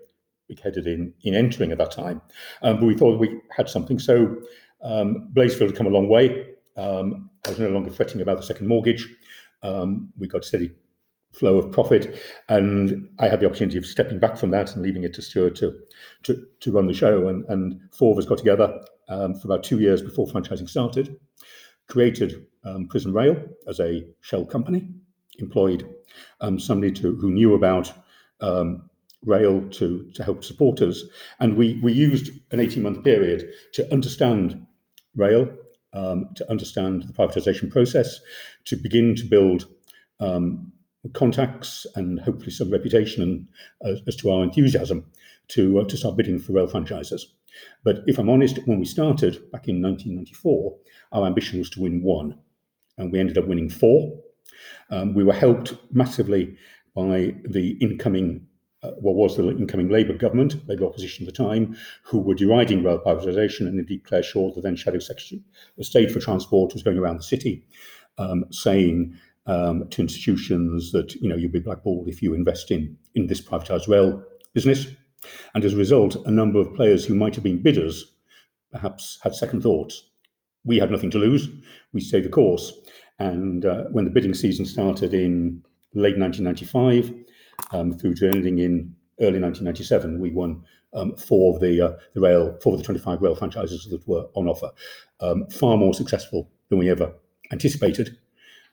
big 0.49 0.61
headed 0.61 0.87
in 0.87 1.13
in 1.23 1.35
entering 1.35 1.73
at 1.73 1.79
that 1.79 1.91
time. 1.91 2.23
Um, 2.63 2.81
but 2.81 2.87
we 2.87 2.97
thought 2.97 3.21
we 3.21 3.41
had 3.57 3.69
something. 3.69 3.99
So 3.99 4.37
um, 4.83 5.29
Blazefield 5.35 5.69
had 5.69 5.77
come 5.77 5.87
a 5.87 5.91
long 5.91 6.09
way. 6.09 6.47
Um, 6.77 7.31
I 7.47 7.51
was 7.51 7.59
no 7.59 7.69
longer 7.69 7.91
fretting 7.91 8.21
about 8.21 8.39
the 8.39 8.43
second 8.43 8.67
mortgage. 8.67 9.07
We 9.63 10.29
got 10.29 10.45
steady 10.45 10.73
flow 11.33 11.59
of 11.59 11.73
profit. 11.73 12.21
And 12.49 13.09
I 13.19 13.29
had 13.29 13.41
the 13.41 13.47
opportunity 13.47 13.79
of 13.79 13.87
stepping 13.87 14.19
back 14.19 14.37
from 14.37 14.51
that 14.51 14.75
and 14.75 14.83
leaving 14.83 15.05
it 15.05 15.15
to 15.15 15.23
Stuart 15.23 15.57
to 15.57 15.79
to, 16.25 16.47
to 16.61 16.73
run 16.73 16.87
the 16.87 16.95
show. 16.95 17.29
And, 17.29 17.45
and 17.49 17.81
four 17.93 18.13
of 18.13 18.19
us 18.19 18.27
got 18.27 18.39
together 18.39 18.81
um, 19.09 19.35
for 19.35 19.49
about 19.49 19.65
two 19.65 19.81
years 19.81 20.03
before 20.03 20.27
franchising 20.27 20.69
started, 20.69 21.17
created 21.89 22.47
um, 22.65 22.87
Prism 22.89 23.13
Rail 23.13 23.37
as 23.67 23.81
a 23.81 24.07
shell 24.21 24.45
company, 24.45 24.89
employed 25.39 25.89
um, 26.41 26.59
somebody 26.59 26.93
to, 26.93 27.17
who 27.17 27.31
knew 27.31 27.55
about 27.55 27.93
um, 28.41 28.89
rail 29.25 29.69
to, 29.71 30.11
to 30.15 30.25
help 30.25 30.45
support 30.45 30.81
us. 30.81 31.03
And 31.41 31.57
we, 31.57 31.79
we 31.83 31.93
used 31.93 32.31
an 32.53 32.61
18 32.61 32.83
month 32.83 33.05
period 33.05 33.51
to 33.75 33.93
understand 33.93 34.67
rail, 35.15 35.51
um, 35.93 36.31
to 36.37 36.51
understand 36.51 37.03
the 37.03 37.13
privatization 37.13 37.71
process, 37.71 38.21
to 38.67 38.77
begin 38.77 39.15
to 39.17 39.25
build 39.25 39.67
um, 40.21 40.73
contacts 41.15 41.87
and 41.95 42.21
hopefully 42.21 42.51
some 42.51 42.71
reputation 42.71 43.23
and, 43.23 43.49
uh, 43.85 44.01
as 44.07 44.17
to 44.17 44.31
our 44.31 44.43
enthusiasm 44.43 45.05
to, 45.49 45.81
uh, 45.81 45.85
to 45.85 45.97
start 45.97 46.17
bidding 46.17 46.39
for 46.39 46.53
rail 46.53 46.67
franchises. 46.67 47.35
But 47.85 48.03
if 48.07 48.19
I'm 48.19 48.31
honest, 48.31 48.59
when 48.67 48.79
we 48.79 48.85
started 48.85 49.51
back 49.51 49.69
in 49.69 49.83
1994, 49.83 50.77
our 51.13 51.27
ambition 51.27 51.59
was 51.59 51.71
to 51.71 51.81
win 51.81 52.03
one, 52.03 52.39
and 52.99 53.11
we 53.11 53.19
ended 53.19 53.39
up 53.39 53.47
winning 53.47 53.69
four. 53.69 54.13
Um, 54.91 55.15
we 55.15 55.25
were 55.25 55.33
helped 55.33 55.75
massively 55.93 56.57
by 56.95 57.35
the 57.45 57.77
incoming, 57.81 58.47
uh, 58.83 58.93
what 58.93 59.17
was 59.17 59.37
the 59.37 59.49
incoming 59.51 59.89
Labour 59.89 60.15
government, 60.15 60.69
Labour 60.69 60.87
opposition 60.87 61.27
at 61.27 61.35
the 61.35 61.45
time, 61.45 61.77
who 62.05 62.19
were 62.19 62.35
deriding 62.35 62.85
rail 62.85 62.99
privatisation, 62.99 63.67
and 63.67 63.79
indeed 63.79 64.05
Clare 64.05 64.23
Short, 64.23 64.55
the 64.55 64.61
then 64.61 64.77
Shadow 64.77 64.99
Secretary 64.99 65.43
of 65.79 65.87
State 65.87 66.11
for 66.11 66.21
Transport, 66.21 66.73
was 66.73 66.83
going 66.83 66.99
around 66.99 67.17
the 67.17 67.23
city 67.23 67.65
um, 68.19 68.45
saying 68.51 69.19
um, 69.51 69.89
to 69.91 70.01
institutions 70.01 70.93
that 70.93 71.15
you 71.17 71.29
know 71.29 71.35
you'll 71.35 71.51
be 71.51 71.59
blackballed 71.59 72.09
if 72.09 72.23
you 72.23 72.35
invest 72.35 72.71
in 72.71 72.97
in 73.15 73.27
this 73.27 73.41
privatised 73.41 73.89
rail 73.89 74.23
business. 74.55 74.87
And 75.55 75.65
as 75.65 75.75
a 75.75 75.77
result, 75.77 76.17
a 76.25 76.31
number 76.31 76.61
of 76.61 76.75
players 76.75 77.05
who 77.05 77.15
might 77.15 77.35
have 77.35 77.45
been 77.45 77.63
bidders 77.63 78.15
perhaps 78.73 79.19
had 79.23 79.35
second 79.35 79.63
thoughts. 79.63 80.09
We 80.65 80.79
had 80.79 80.91
nothing 80.91 81.11
to 81.11 81.19
lose. 81.19 81.49
We 81.93 82.01
stayed 82.01 82.25
the 82.25 82.29
course. 82.29 82.73
And 83.19 83.65
uh, 83.67 83.85
when 83.91 84.05
the 84.05 84.11
bidding 84.11 84.35
season 84.35 84.65
started 84.65 85.13
in 85.13 85.63
late 85.95 86.17
1995 86.17 87.13
um, 87.73 87.99
through 87.99 88.15
to 88.15 88.29
ending 88.29 88.59
in 88.59 88.95
early 89.21 89.41
1997, 89.41 90.21
we 90.21 90.31
won 90.31 90.63
um, 90.95 91.17
four 91.17 91.55
of 91.55 91.61
the 91.61 91.81
uh, 91.81 91.93
the 92.15 92.21
rail, 92.21 92.57
four 92.63 92.75
of 92.75 92.79
the 92.79 92.85
25 92.85 93.21
rail 93.21 93.35
franchises 93.35 93.89
that 93.91 94.07
were 94.07 94.27
on 94.35 94.49
offer. 94.49 94.71
Um, 95.21 95.47
far 95.51 95.77
more 95.77 95.93
successful 95.93 96.51
than 96.69 96.79
we 96.79 96.89
ever 96.89 97.13
anticipated, 97.53 98.17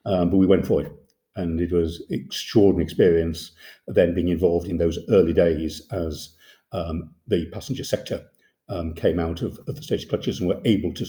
um, 0.07 0.31
but 0.31 0.37
we 0.37 0.47
went 0.47 0.65
for 0.65 0.81
it 0.81 0.91
and 1.35 1.61
it 1.61 1.71
was 1.71 2.03
extraordinary 2.09 2.83
experience 2.83 3.51
then 3.87 4.15
being 4.15 4.29
involved 4.29 4.67
in 4.67 4.77
those 4.77 4.97
early 5.09 5.33
days 5.33 5.81
as 5.91 6.35
um, 6.71 7.13
the 7.27 7.45
passenger 7.51 7.83
sector 7.83 8.25
um, 8.69 8.93
came 8.93 9.19
out 9.19 9.41
of, 9.41 9.59
of, 9.67 9.75
the 9.75 9.83
stage 9.83 10.09
clutches 10.09 10.39
and 10.39 10.49
were 10.49 10.59
able 10.65 10.93
to, 10.93 11.05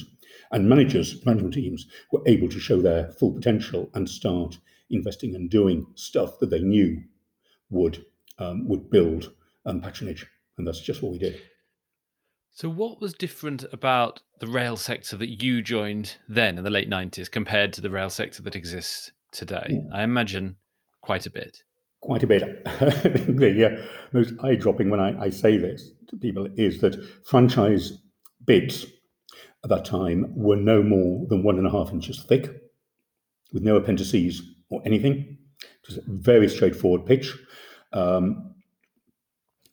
and 0.53 0.69
managers, 0.69 1.25
management 1.27 1.55
teams 1.55 1.87
were 2.13 2.23
able 2.27 2.49
to 2.49 2.61
show 2.61 2.81
their 2.81 3.11
full 3.13 3.33
potential 3.33 3.91
and 3.95 4.09
start 4.09 4.59
investing 4.91 5.35
and 5.35 5.51
doing 5.51 5.87
stuff 5.95 6.39
that 6.39 6.51
they 6.51 6.61
knew 6.61 7.03
would 7.71 8.05
um, 8.39 8.69
would 8.69 8.89
build 8.89 9.33
um, 9.67 9.81
patronage, 9.81 10.25
and 10.57 10.67
that's 10.67 10.81
just 10.81 11.03
what 11.03 11.11
we 11.11 11.19
did. 11.19 11.41
So, 12.51 12.69
what 12.69 13.01
was 13.01 13.15
different 13.15 13.65
about 13.73 14.21
the 14.41 14.49
rail 14.49 14.77
sector 14.77 15.17
that 15.17 15.43
you 15.43 15.63
joined 15.63 16.17
then 16.29 16.59
in 16.59 16.65
the 16.65 16.71
late 16.71 16.89
nineties 16.89 17.29
compared 17.29 17.73
to 17.75 17.81
the 17.81 17.91
rail 17.91 18.11
sector 18.11 18.43
that 18.43 18.57
exists 18.57 19.13
today? 19.31 19.81
I 19.93 20.03
imagine 20.03 20.57
quite 21.01 21.27
a 21.27 21.31
bit. 21.31 21.63
Quite 22.01 22.23
a 22.23 22.27
bit. 22.27 22.65
the 22.65 23.79
uh, 23.81 23.87
most 24.13 24.35
eye 24.43 24.55
dropping 24.55 24.91
when 24.91 25.01
I, 25.01 25.25
I 25.25 25.31
say 25.31 25.57
this 25.57 25.91
to 26.09 26.17
people 26.17 26.49
is 26.57 26.81
that 26.81 27.03
franchise 27.25 27.99
bids 28.45 28.87
at 29.65 29.71
that 29.71 29.85
time 29.85 30.33
were 30.37 30.57
no 30.57 30.83
more 30.83 31.27
than 31.29 31.43
one 31.43 31.59
and 31.59 31.67
a 31.67 31.71
half 31.71 31.91
inches 31.91 32.23
thick, 32.23 32.51
with 33.53 33.63
no 33.63 33.77
appendices 33.77 34.43
or 34.71 34.81
anything. 34.85 35.39
It 35.61 35.89
was 35.89 35.99
a 35.99 36.03
very 36.07 36.49
straightforward 36.49 37.07
pitch. 37.07 37.37
Um, 37.93 38.55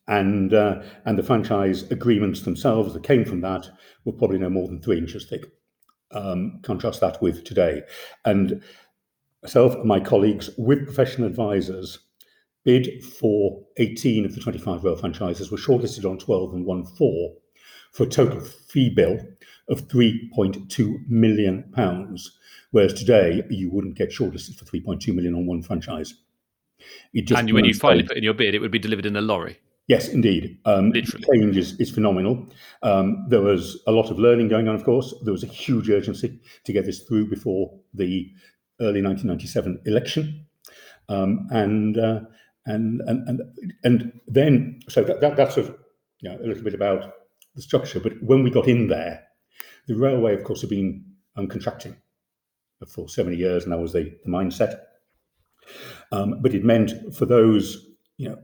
and 0.08 0.54
uh, 0.54 0.82
and 1.04 1.18
the 1.18 1.22
franchise 1.22 1.90
agreements 1.90 2.42
themselves 2.42 2.94
that 2.94 3.02
came 3.02 3.24
from 3.24 3.40
that 3.40 3.68
were 4.04 4.12
probably 4.12 4.38
no 4.38 4.50
more 4.50 4.68
than 4.68 4.80
three 4.80 4.98
inches 4.98 5.26
thick. 5.26 5.44
Um, 6.12 6.60
contrast 6.62 7.00
that 7.00 7.20
with 7.20 7.44
today, 7.44 7.82
and 8.24 8.62
myself 9.42 9.74
and 9.74 9.84
my 9.84 10.00
colleagues 10.00 10.50
with 10.56 10.84
professional 10.84 11.26
advisors 11.26 11.98
bid 12.66 13.02
for 13.04 13.64
18 13.78 14.26
of 14.26 14.34
the 14.34 14.40
25 14.40 14.84
rail 14.84 14.96
franchises, 14.96 15.50
were 15.50 15.56
shortlisted 15.56 16.08
on 16.08 16.18
12 16.18 16.52
and 16.52 16.66
won 16.66 16.84
four 16.84 17.32
for 17.92 18.02
a 18.02 18.08
total 18.08 18.40
fee 18.40 18.90
bill 18.90 19.18
of 19.70 19.88
3.2 19.88 21.08
million 21.08 21.64
pounds. 21.72 22.36
Whereas 22.72 22.92
today 22.92 23.42
you 23.48 23.70
wouldn't 23.70 23.96
get 23.96 24.10
shortlisted 24.10 24.58
for 24.58 24.64
3.2 24.64 25.14
million 25.14 25.34
on 25.34 25.46
one 25.46 25.62
franchise. 25.62 26.14
and 27.14 27.52
when 27.52 27.64
you 27.64 27.72
finally 27.72 28.02
put 28.02 28.16
in 28.16 28.24
your 28.24 28.34
bid, 28.34 28.54
it 28.54 28.58
would 28.58 28.72
be 28.72 28.80
delivered 28.80 29.06
in 29.06 29.16
a 29.16 29.20
lorry. 29.20 29.60
Yes, 29.88 30.08
indeed. 30.08 30.58
Um, 30.64 30.92
change 30.92 31.56
is, 31.56 31.78
is 31.78 31.90
phenomenal. 31.90 32.48
Um, 32.82 33.26
there 33.28 33.40
was 33.40 33.80
a 33.86 33.92
lot 33.92 34.10
of 34.10 34.18
learning 34.18 34.48
going 34.48 34.66
on, 34.66 34.74
of 34.74 34.84
course. 34.84 35.14
There 35.22 35.32
was 35.32 35.44
a 35.44 35.48
huge 35.48 35.88
urgency 35.90 36.40
to 36.64 36.72
get 36.72 36.84
this 36.84 37.02
through 37.04 37.30
before 37.30 37.72
the 37.94 38.32
early 38.80 39.00
1997 39.00 39.82
election. 39.86 40.46
Um, 41.08 41.46
and, 41.50 41.98
uh, 41.98 42.20
and, 42.66 43.00
and, 43.02 43.28
and, 43.28 43.42
and 43.84 44.20
then, 44.26 44.80
so 44.88 45.04
that, 45.04 45.20
that, 45.20 45.36
that's 45.36 45.56
a, 45.56 45.62
you 46.20 46.30
know, 46.30 46.36
a 46.36 46.46
little 46.46 46.64
bit 46.64 46.74
about 46.74 47.12
the 47.54 47.62
structure. 47.62 48.00
But 48.00 48.20
when 48.22 48.42
we 48.42 48.50
got 48.50 48.66
in 48.66 48.88
there, 48.88 49.22
the 49.86 49.94
railway, 49.94 50.34
of 50.34 50.42
course, 50.42 50.62
had 50.62 50.70
been 50.70 51.04
um, 51.36 51.46
contracting 51.46 51.96
for 52.88 53.08
so 53.08 53.22
many 53.22 53.36
years, 53.36 53.62
and 53.62 53.72
that 53.72 53.78
was 53.78 53.92
the, 53.92 54.12
the 54.24 54.30
mindset. 54.30 54.80
Um, 56.10 56.40
but 56.42 56.54
it 56.54 56.64
meant 56.64 57.14
for 57.14 57.24
those 57.24 57.86
you 58.18 58.30
know, 58.30 58.38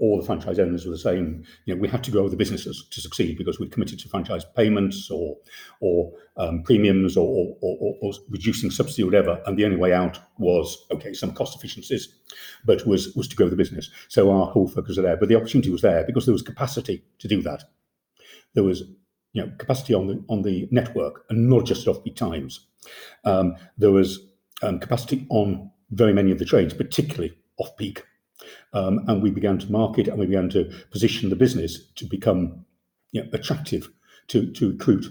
all 0.00 0.20
the 0.20 0.26
franchise 0.26 0.60
owners 0.60 0.86
were 0.86 0.92
the 0.92 0.98
same. 0.98 1.44
You 1.64 1.74
know, 1.74 1.80
we 1.80 1.88
had 1.88 2.04
to 2.04 2.12
grow 2.12 2.28
the 2.28 2.36
businesses 2.36 2.86
to 2.90 3.00
succeed 3.00 3.38
because 3.38 3.58
we'd 3.58 3.72
committed 3.72 3.98
to 4.00 4.08
franchise 4.08 4.44
payments 4.56 5.10
or 5.10 5.36
or 5.80 6.12
um, 6.36 6.62
premiums 6.62 7.16
or, 7.16 7.56
or, 7.60 7.76
or, 7.80 7.96
or, 8.00 8.12
reducing 8.28 8.70
subsidy 8.70 9.02
or 9.02 9.06
whatever. 9.06 9.42
And 9.46 9.58
the 9.58 9.64
only 9.64 9.76
way 9.76 9.92
out 9.92 10.20
was 10.38 10.86
okay, 10.92 11.12
some 11.12 11.32
cost 11.32 11.56
efficiencies, 11.56 12.14
but 12.64 12.86
was 12.86 13.12
was 13.16 13.26
to 13.28 13.36
grow 13.36 13.48
the 13.48 13.56
business. 13.56 13.90
So 14.08 14.30
our 14.30 14.46
whole 14.46 14.68
focus 14.68 14.96
was 14.96 15.04
there. 15.04 15.16
But 15.16 15.28
the 15.28 15.36
opportunity 15.36 15.70
was 15.70 15.82
there 15.82 16.04
because 16.04 16.26
there 16.26 16.32
was 16.32 16.42
capacity 16.42 17.02
to 17.18 17.26
do 17.26 17.42
that. 17.42 17.64
There 18.54 18.64
was 18.64 18.82
you 19.32 19.42
know 19.42 19.52
capacity 19.58 19.92
on 19.92 20.06
the 20.06 20.24
on 20.28 20.42
the 20.42 20.68
network 20.70 21.24
and 21.30 21.50
not 21.50 21.66
just 21.66 21.86
at 21.88 21.92
offbeat 21.92 22.14
times. 22.14 22.66
Um, 23.24 23.56
there 23.76 23.90
was 23.90 24.20
um, 24.62 24.78
capacity 24.78 25.26
on 25.30 25.72
very 25.90 26.12
many 26.12 26.30
of 26.30 26.38
the 26.38 26.44
trains, 26.44 26.72
particularly 26.72 27.36
off 27.58 27.76
peak 27.76 28.04
um, 28.72 29.00
and 29.08 29.22
we 29.22 29.30
began 29.30 29.58
to 29.58 29.72
market 29.72 30.08
and 30.08 30.18
we 30.18 30.26
began 30.26 30.50
to 30.50 30.70
position 30.90 31.30
the 31.30 31.36
business 31.36 31.90
to 31.96 32.04
become 32.04 32.64
you 33.12 33.22
know, 33.22 33.28
attractive 33.32 33.88
to, 34.28 34.50
to 34.52 34.70
recruit 34.70 35.06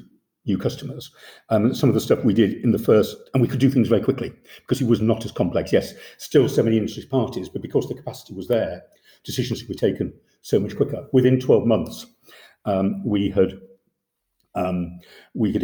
new 0.45 0.57
customers. 0.57 1.11
Um, 1.49 1.73
some 1.73 1.89
of 1.89 1.95
the 1.95 2.01
stuff 2.01 2.23
we 2.23 2.33
did 2.33 2.53
in 2.63 2.71
the 2.71 2.79
first, 2.79 3.17
and 3.33 3.41
we 3.41 3.47
could 3.47 3.59
do 3.59 3.69
things 3.69 3.87
very 3.87 4.01
quickly 4.01 4.33
because 4.61 4.81
it 4.81 4.87
was 4.87 5.01
not 5.01 5.25
as 5.25 5.31
complex. 5.31 5.71
Yes, 5.73 5.93
still 6.17 6.47
so 6.49 6.63
many 6.63 6.77
industry 6.77 7.05
parties, 7.05 7.49
but 7.49 7.61
because 7.61 7.87
the 7.87 7.95
capacity 7.95 8.33
was 8.33 8.47
there, 8.47 8.83
decisions 9.23 9.61
could 9.61 9.69
be 9.69 9.75
taken 9.75 10.13
so 10.41 10.59
much 10.59 10.75
quicker. 10.75 11.07
Within 11.11 11.39
12 11.39 11.65
months, 11.65 12.05
um, 12.65 13.03
we 13.05 13.29
had 13.29 13.59
um, 14.55 14.99
we 15.35 15.51
had 15.53 15.63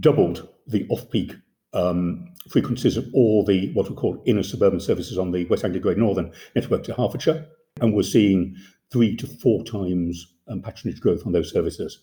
doubled 0.00 0.48
the 0.66 0.86
off-peak 0.90 1.34
um, 1.72 2.28
frequencies 2.48 2.96
of 2.96 3.06
all 3.12 3.44
the 3.44 3.72
what 3.74 3.88
we 3.88 3.96
call 3.96 4.22
inner 4.26 4.42
suburban 4.42 4.80
services 4.80 5.18
on 5.18 5.32
the 5.32 5.44
West 5.46 5.64
Anglia 5.64 5.82
Great 5.82 5.98
Northern 5.98 6.32
network 6.54 6.84
to 6.84 6.94
Hertfordshire, 6.94 7.46
and 7.80 7.94
we're 7.94 8.02
seeing 8.02 8.56
three 8.90 9.16
to 9.16 9.26
four 9.26 9.64
times 9.64 10.34
um, 10.48 10.62
patronage 10.62 11.00
growth 11.00 11.26
on 11.26 11.32
those 11.32 11.52
services. 11.52 12.00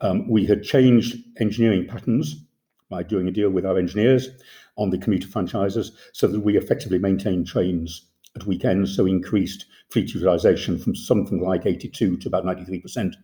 Um, 0.00 0.28
we 0.28 0.46
had 0.46 0.62
changed 0.62 1.16
engineering 1.40 1.86
patterns 1.86 2.44
by 2.88 3.02
doing 3.02 3.28
a 3.28 3.32
deal 3.32 3.50
with 3.50 3.66
our 3.66 3.78
engineers 3.78 4.28
on 4.76 4.90
the 4.90 4.98
commuter 4.98 5.28
franchises 5.28 5.92
so 6.12 6.26
that 6.28 6.40
we 6.40 6.56
effectively 6.56 6.98
maintained 6.98 7.46
trains 7.46 8.06
at 8.36 8.46
weekends, 8.46 8.94
so 8.94 9.06
increased 9.06 9.66
fleet 9.90 10.14
utilisation 10.14 10.78
from 10.78 10.94
something 10.94 11.40
like 11.40 11.66
82 11.66 12.18
to 12.18 12.28
about 12.28 12.44
93% 12.44 13.14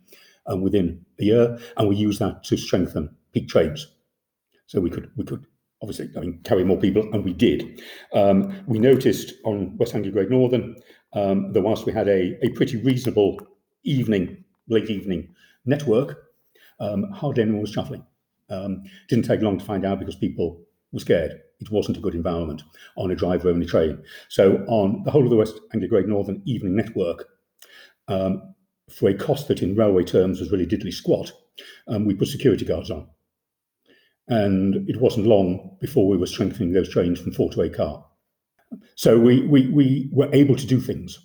um, 0.46 0.62
within 0.62 1.04
a 1.20 1.24
year, 1.24 1.58
and 1.76 1.88
we 1.88 1.96
use 1.96 2.18
that 2.18 2.42
to 2.44 2.56
strengthen 2.56 3.14
peak 3.32 3.48
trains. 3.48 3.86
So 4.66 4.80
we 4.80 4.90
could 4.90 5.10
we 5.16 5.24
could 5.24 5.46
obviously, 5.84 6.08
I 6.16 6.20
mean, 6.20 6.40
carry 6.44 6.64
more 6.64 6.78
people, 6.78 7.02
and 7.12 7.22
we 7.22 7.34
did. 7.34 7.82
Um, 8.14 8.64
we 8.66 8.78
noticed 8.78 9.34
on 9.44 9.76
West 9.76 9.94
Anglia 9.94 10.12
Great 10.12 10.30
Northern 10.30 10.76
um, 11.12 11.52
that 11.52 11.60
whilst 11.60 11.84
we 11.84 11.92
had 11.92 12.08
a, 12.08 12.38
a 12.42 12.48
pretty 12.54 12.78
reasonable 12.78 13.38
evening, 13.84 14.42
late 14.66 14.88
evening 14.88 15.28
network, 15.66 16.22
um, 16.80 17.10
hardly 17.12 17.42
anyone 17.42 17.60
was 17.60 17.70
shuffling. 17.70 18.02
Um, 18.48 18.82
didn't 19.10 19.26
take 19.26 19.42
long 19.42 19.58
to 19.58 19.64
find 19.64 19.84
out 19.84 19.98
because 19.98 20.16
people 20.16 20.58
were 20.92 21.00
scared. 21.00 21.32
it 21.60 21.70
wasn't 21.70 21.98
a 21.98 22.00
good 22.00 22.14
environment 22.14 22.62
on 22.96 23.10
a 23.10 23.14
driver-only 23.14 23.66
train. 23.66 24.02
So 24.30 24.64
on 24.66 25.02
the 25.04 25.10
whole 25.10 25.24
of 25.24 25.30
the 25.30 25.36
West 25.36 25.60
Anglia 25.74 25.90
Great 25.90 26.08
Northern 26.08 26.40
evening 26.46 26.76
network, 26.76 27.26
um, 28.08 28.54
for 28.90 29.10
a 29.10 29.14
cost 29.14 29.48
that 29.48 29.62
in 29.62 29.76
railway 29.76 30.04
terms 30.04 30.40
was 30.40 30.50
really 30.50 30.66
diddly 30.66 30.94
squat, 30.94 31.30
um, 31.88 32.06
we 32.06 32.14
put 32.14 32.28
security 32.28 32.64
guards 32.64 32.90
on. 32.90 33.06
And 34.28 34.88
it 34.88 35.00
wasn't 35.00 35.26
long 35.26 35.76
before 35.80 36.08
we 36.08 36.16
were 36.16 36.26
strengthening 36.26 36.72
those 36.72 36.88
trains 36.88 37.20
from 37.20 37.32
four 37.32 37.50
to 37.52 37.62
eight 37.62 37.74
car. 37.74 38.04
So 38.94 39.18
we, 39.18 39.46
we, 39.46 39.68
we 39.68 40.08
were 40.12 40.30
able 40.32 40.56
to 40.56 40.66
do 40.66 40.80
things 40.80 41.18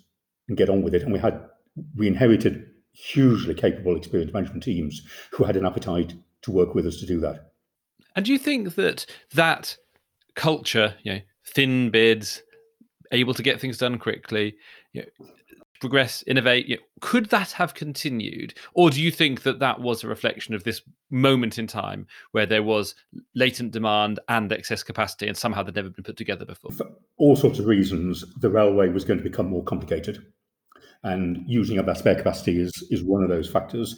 and 0.48 0.58
get 0.58 0.68
on 0.68 0.82
with 0.82 0.94
it. 0.94 1.02
And 1.02 1.12
we 1.12 1.18
had 1.18 1.40
we 1.96 2.06
inherited 2.06 2.66
hugely 2.92 3.54
capable, 3.54 3.96
experienced 3.96 4.34
management 4.34 4.62
teams 4.62 5.02
who 5.32 5.44
had 5.44 5.56
an 5.56 5.64
appetite 5.64 6.14
to 6.42 6.50
work 6.50 6.74
with 6.74 6.86
us 6.86 6.96
to 6.96 7.06
do 7.06 7.20
that. 7.20 7.52
And 8.16 8.24
do 8.24 8.32
you 8.32 8.38
think 8.38 8.74
that 8.74 9.06
that 9.34 9.76
culture, 10.34 10.94
you 11.02 11.14
know, 11.14 11.20
thin 11.46 11.90
bids, 11.90 12.42
able 13.12 13.34
to 13.34 13.42
get 13.42 13.60
things 13.60 13.78
done 13.78 13.98
quickly, 13.98 14.56
you 14.92 15.02
know, 15.02 15.26
progress, 15.80 16.22
innovate, 16.26 16.66
you 16.66 16.76
know, 16.76 16.82
could 17.00 17.30
that 17.30 17.52
have 17.52 17.74
continued, 17.74 18.54
or 18.74 18.90
do 18.90 19.02
you 19.02 19.10
think 19.10 19.42
that 19.42 19.58
that 19.58 19.80
was 19.80 20.04
a 20.04 20.08
reflection 20.08 20.54
of 20.54 20.64
this 20.64 20.82
moment 21.10 21.58
in 21.58 21.66
time 21.66 22.06
where 22.32 22.46
there 22.46 22.62
was 22.62 22.94
latent 23.34 23.72
demand 23.72 24.20
and 24.28 24.52
excess 24.52 24.82
capacity, 24.82 25.26
and 25.26 25.36
somehow 25.36 25.62
they'd 25.62 25.74
never 25.74 25.90
been 25.90 26.04
put 26.04 26.16
together 26.16 26.44
before? 26.44 26.70
For 26.70 26.86
all 27.16 27.34
sorts 27.34 27.58
of 27.58 27.66
reasons, 27.66 28.24
the 28.40 28.50
railway 28.50 28.88
was 28.88 29.04
going 29.04 29.18
to 29.18 29.24
become 29.24 29.46
more 29.46 29.64
complicated 29.64 30.24
and 31.02 31.42
using 31.46 31.78
up 31.78 31.86
that 31.86 31.98
spare 31.98 32.14
capacity 32.14 32.60
is 32.60 32.72
is 32.90 33.02
one 33.02 33.22
of 33.22 33.28
those 33.28 33.48
factors. 33.48 33.96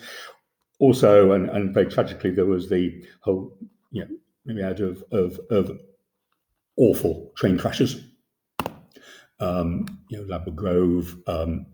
Also, 0.79 1.33
and, 1.33 1.49
and 1.51 1.75
very 1.75 1.87
tragically, 1.87 2.31
there 2.31 2.47
was 2.47 2.69
the 2.69 3.05
whole, 3.21 3.57
you 3.91 4.03
know, 4.03 4.11
maybe 4.45 4.63
out 4.63 4.81
of 4.81 5.03
of, 5.13 5.39
of 5.51 5.79
awful 6.77 7.33
train 7.37 7.59
crashes. 7.59 8.01
Um, 9.41 9.87
you 10.09 10.19
know, 10.19 10.25
Ladbroke 10.25 10.55
Grove, 10.55 11.17
um, 11.27 11.67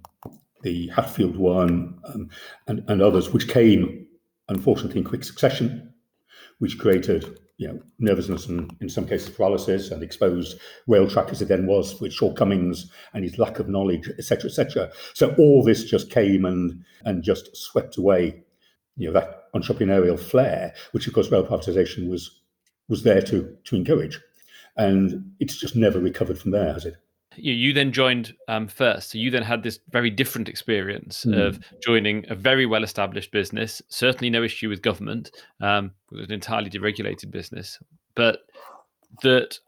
the 0.63 0.89
Hatfield 0.89 1.37
one, 1.37 1.99
um, 2.05 2.31
and, 2.67 2.85
and 2.89 3.03
others, 3.03 3.31
which 3.31 3.49
came 3.49 4.07
unfortunately 4.49 5.01
in 5.01 5.05
quick 5.07 5.25
succession, 5.25 5.93
which 6.59 6.79
created 6.79 7.39
you 7.59 7.67
know, 7.67 7.81
nervousness 7.99 8.47
and 8.47 8.75
in 8.81 8.89
some 8.89 9.07
cases 9.07 9.29
paralysis 9.29 9.91
and 9.91 10.03
exposed 10.03 10.59
Railtrack 10.89 11.31
as 11.31 11.43
it 11.43 11.49
then 11.49 11.67
was 11.67 12.01
with 12.01 12.13
shortcomings 12.13 12.91
and 13.13 13.25
his 13.25 13.39
lack 13.39 13.59
of 13.59 13.69
knowledge, 13.69 14.09
etc., 14.17 14.49
etc. 14.49 14.91
So 15.15 15.35
all 15.39 15.65
this 15.65 15.85
just 15.85 16.11
came 16.11 16.45
and 16.45 16.85
and 17.05 17.23
just 17.23 17.57
swept 17.57 17.97
away, 17.97 18.45
you 18.97 19.09
know, 19.09 19.13
that 19.13 19.53
entrepreneurial 19.55 20.19
flair, 20.19 20.73
which 20.93 21.09
of 21.09 21.15
course 21.15 21.33
rail 21.33 21.45
privatization 21.45 22.09
was 22.09 22.41
was 22.89 23.03
there 23.03 23.23
to 23.23 23.57
to 23.65 23.77
encourage. 23.77 24.21
And 24.77 25.33
it's 25.41 25.57
just 25.57 25.75
never 25.75 25.99
recovered 25.99 26.39
from 26.39 26.53
there, 26.53 26.73
has 26.73 26.87
it? 26.87 26.95
You, 27.41 27.53
you 27.53 27.73
then 27.73 27.93
joined 27.93 28.35
um, 28.49 28.69
first. 28.69 29.11
So 29.11 29.19
you 29.19 29.31
then 29.31 29.43
had 29.43 29.63
this 29.63 29.79
very 29.91 30.11
different 30.11 30.49
experience 30.49 31.25
mm. 31.25 31.39
of 31.39 31.61
joining 31.85 32.25
a 32.29 32.35
very 32.35 32.67
well 32.67 32.85
established 32.85 33.33
business, 33.33 33.83
certainly 33.89 34.31
no 34.31 34.43
issue 34.43 34.69
with 34.69 34.83
government, 34.83 35.31
um, 35.61 35.93
an 36.13 36.33
entirely 36.33 36.71
deregulated 36.71 37.31
business, 37.31 37.79
but 38.15 38.41
that 39.23 39.59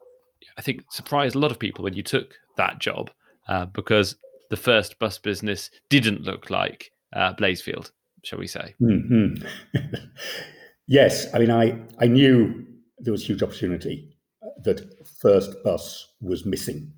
I 0.58 0.62
think 0.62 0.84
surprised 0.90 1.34
a 1.34 1.38
lot 1.38 1.50
of 1.50 1.58
people 1.58 1.84
when 1.84 1.94
you 1.94 2.02
took 2.02 2.34
that 2.56 2.78
job 2.78 3.10
uh, 3.48 3.66
because 3.66 4.16
the 4.50 4.56
first 4.56 4.98
bus 4.98 5.18
business 5.18 5.70
didn't 5.88 6.22
look 6.22 6.50
like 6.50 6.92
uh, 7.14 7.34
Blazefield, 7.34 7.90
shall 8.24 8.38
we 8.38 8.46
say? 8.46 8.74
Mm-hmm. 8.80 9.44
yes, 10.86 11.32
I 11.32 11.38
mean, 11.38 11.50
I, 11.50 11.78
I 11.98 12.06
knew 12.06 12.66
there 12.98 13.12
was 13.12 13.26
huge 13.26 13.42
opportunity 13.42 14.16
that 14.64 15.06
first 15.20 15.62
bus 15.64 16.12
was 16.20 16.44
missing 16.44 16.92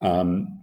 um, 0.00 0.62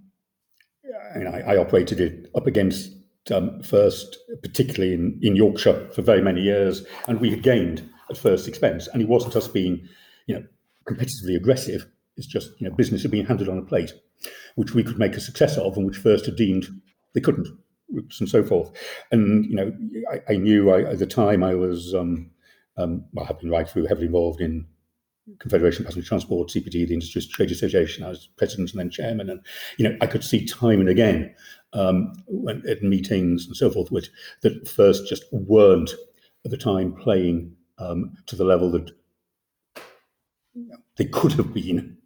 and 1.15 1.27
I, 1.27 1.39
I, 1.39 1.57
operated 1.57 1.99
it 1.99 2.29
up 2.35 2.47
against 2.47 2.91
um, 3.31 3.61
first, 3.63 4.17
particularly 4.41 4.93
in, 4.93 5.19
in 5.21 5.35
Yorkshire 5.35 5.89
for 5.93 6.01
very 6.01 6.21
many 6.21 6.41
years, 6.41 6.85
and 7.07 7.19
we 7.19 7.29
had 7.29 7.43
gained 7.43 7.87
at 8.09 8.17
first 8.17 8.47
expense. 8.47 8.87
And 8.87 9.01
it 9.01 9.07
wasn't 9.07 9.35
us 9.35 9.47
being, 9.47 9.87
you 10.27 10.35
know, 10.35 10.43
competitively 10.87 11.35
aggressive. 11.35 11.85
It's 12.17 12.27
just, 12.27 12.51
you 12.59 12.69
know, 12.69 12.75
business 12.75 13.01
had 13.01 13.11
been 13.11 13.25
handed 13.25 13.49
on 13.49 13.57
a 13.57 13.63
plate, 13.63 13.93
which 14.55 14.73
we 14.73 14.83
could 14.83 14.99
make 14.99 15.15
a 15.15 15.21
success 15.21 15.57
of, 15.57 15.77
and 15.77 15.85
which 15.85 15.97
first 15.97 16.25
had 16.25 16.35
deemed 16.35 16.67
they 17.13 17.21
couldn't, 17.21 17.47
and 18.19 18.29
so 18.29 18.43
forth. 18.43 18.71
And 19.11 19.45
you 19.45 19.55
know, 19.55 19.71
I, 20.11 20.33
I 20.33 20.37
knew 20.37 20.71
I, 20.71 20.91
at 20.91 20.99
the 20.99 21.07
time 21.07 21.43
I 21.43 21.55
was, 21.55 21.93
um, 21.93 22.31
um, 22.77 23.05
well, 23.13 23.27
I've 23.29 23.39
been 23.39 23.49
right 23.49 23.69
through 23.69 23.85
heavily 23.85 24.07
involved 24.07 24.41
in 24.41 24.67
Confederation 25.39 25.83
of 25.83 25.87
Passenger 25.87 26.07
Transport, 26.07 26.49
CPT, 26.49 26.87
the 26.87 26.93
Industries 26.93 27.27
Trade 27.27 27.51
Association. 27.51 28.03
I 28.03 28.09
was 28.09 28.29
president 28.37 28.71
and 28.71 28.79
then 28.79 28.89
chairman, 28.89 29.29
and 29.29 29.39
you 29.77 29.87
know 29.87 29.97
I 30.01 30.07
could 30.07 30.23
see 30.23 30.45
time 30.45 30.79
and 30.79 30.89
again 30.89 31.33
um, 31.73 32.13
at 32.67 32.83
meetings 32.83 33.47
and 33.47 33.55
so 33.55 33.69
forth, 33.71 33.91
which 33.91 34.09
that 34.41 34.67
first 34.67 35.07
just 35.07 35.23
weren't 35.31 35.91
at 36.45 36.51
the 36.51 36.57
time 36.57 36.93
playing 36.93 37.55
um, 37.77 38.13
to 38.25 38.35
the 38.35 38.43
level 38.43 38.69
that 38.71 38.91
they 40.97 41.05
could 41.05 41.31
have 41.33 41.53
been 41.53 41.97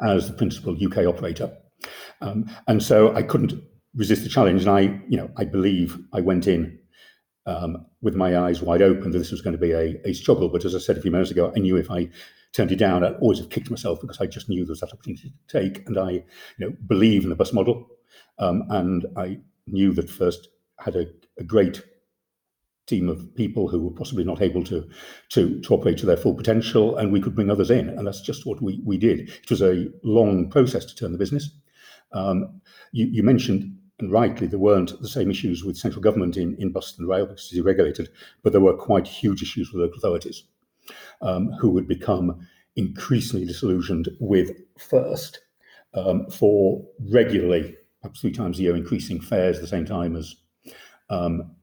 as 0.00 0.28
the 0.28 0.32
principal 0.32 0.74
UK 0.74 1.06
operator, 1.06 1.56
um, 2.20 2.48
and 2.68 2.82
so 2.82 3.14
I 3.14 3.22
couldn't 3.22 3.60
resist 3.96 4.22
the 4.22 4.28
challenge. 4.28 4.62
And 4.62 4.70
I, 4.70 5.00
you 5.08 5.16
know, 5.16 5.30
I 5.36 5.44
believe 5.44 5.98
I 6.12 6.20
went 6.20 6.46
in 6.46 6.79
um, 7.50 7.84
with 8.00 8.14
my 8.14 8.38
eyes 8.38 8.62
wide 8.62 8.82
open 8.82 9.10
that 9.10 9.18
this 9.18 9.32
was 9.32 9.40
going 9.40 9.56
to 9.56 9.58
be 9.58 9.72
a, 9.72 10.00
a 10.04 10.12
struggle. 10.12 10.48
But 10.48 10.64
as 10.64 10.74
I 10.74 10.78
said 10.78 10.96
a 10.96 11.00
few 11.00 11.10
minutes 11.10 11.30
ago, 11.30 11.52
I 11.54 11.58
knew 11.58 11.76
if 11.76 11.90
I 11.90 12.08
turned 12.52 12.70
it 12.70 12.76
down, 12.76 13.04
I'd 13.04 13.14
always 13.14 13.38
have 13.38 13.50
kicked 13.50 13.70
myself 13.70 14.00
because 14.00 14.20
I 14.20 14.26
just 14.26 14.48
knew 14.48 14.64
there 14.64 14.72
was 14.72 14.80
that 14.80 14.92
opportunity 14.92 15.32
to 15.48 15.60
take. 15.60 15.86
And 15.86 15.98
I, 15.98 16.10
you 16.10 16.22
know, 16.58 16.72
believe 16.86 17.24
in 17.24 17.30
the 17.30 17.36
bus 17.36 17.52
model. 17.52 17.88
Um, 18.38 18.64
and 18.70 19.06
I 19.16 19.38
knew 19.66 19.92
that 19.92 20.08
first 20.08 20.48
had 20.78 20.96
a, 20.96 21.06
a, 21.38 21.44
great 21.44 21.82
team 22.86 23.08
of 23.08 23.34
people 23.34 23.68
who 23.68 23.82
were 23.82 23.94
possibly 23.94 24.24
not 24.24 24.40
able 24.40 24.64
to, 24.64 24.88
to, 25.28 25.60
to 25.60 25.74
operate 25.74 25.98
to 25.98 26.06
their 26.06 26.16
full 26.16 26.34
potential, 26.34 26.96
and 26.96 27.12
we 27.12 27.20
could 27.20 27.34
bring 27.34 27.50
others 27.50 27.70
in. 27.70 27.90
And 27.90 28.06
that's 28.06 28.22
just 28.22 28.46
what 28.46 28.62
we, 28.62 28.80
we 28.84 28.96
did. 28.96 29.28
It 29.28 29.50
was 29.50 29.60
a 29.60 29.88
long 30.02 30.48
process 30.48 30.84
to 30.86 30.94
turn 30.94 31.12
the 31.12 31.18
business. 31.18 31.50
Um, 32.12 32.60
you, 32.92 33.06
you 33.06 33.22
mentioned 33.22 33.76
and 34.00 34.12
rightly, 34.12 34.46
there 34.46 34.58
weren't 34.58 35.00
the 35.00 35.08
same 35.08 35.30
issues 35.30 35.64
with 35.64 35.76
central 35.76 36.02
government 36.02 36.36
in, 36.36 36.54
in 36.56 36.74
and 36.74 37.08
rail 37.08 37.26
because 37.26 37.50
it's 37.52 37.60
deregulated, 37.60 38.08
but 38.42 38.52
there 38.52 38.60
were 38.60 38.76
quite 38.76 39.06
huge 39.06 39.42
issues 39.42 39.72
with 39.72 39.82
local 39.82 39.98
authorities 39.98 40.44
um, 41.22 41.50
who 41.60 41.70
would 41.70 41.88
become 41.88 42.46
increasingly 42.76 43.46
disillusioned 43.46 44.08
with 44.20 44.52
first 44.78 45.40
um, 45.94 46.26
for 46.30 46.86
regularly, 47.10 47.76
perhaps 48.00 48.20
three 48.20 48.32
times 48.32 48.58
a 48.58 48.62
year, 48.62 48.76
increasing 48.76 49.20
fares 49.20 49.56
at 49.56 49.62
the 49.62 49.68
same 49.68 49.84
time 49.84 50.16
as 50.16 50.36
um, 51.10 51.54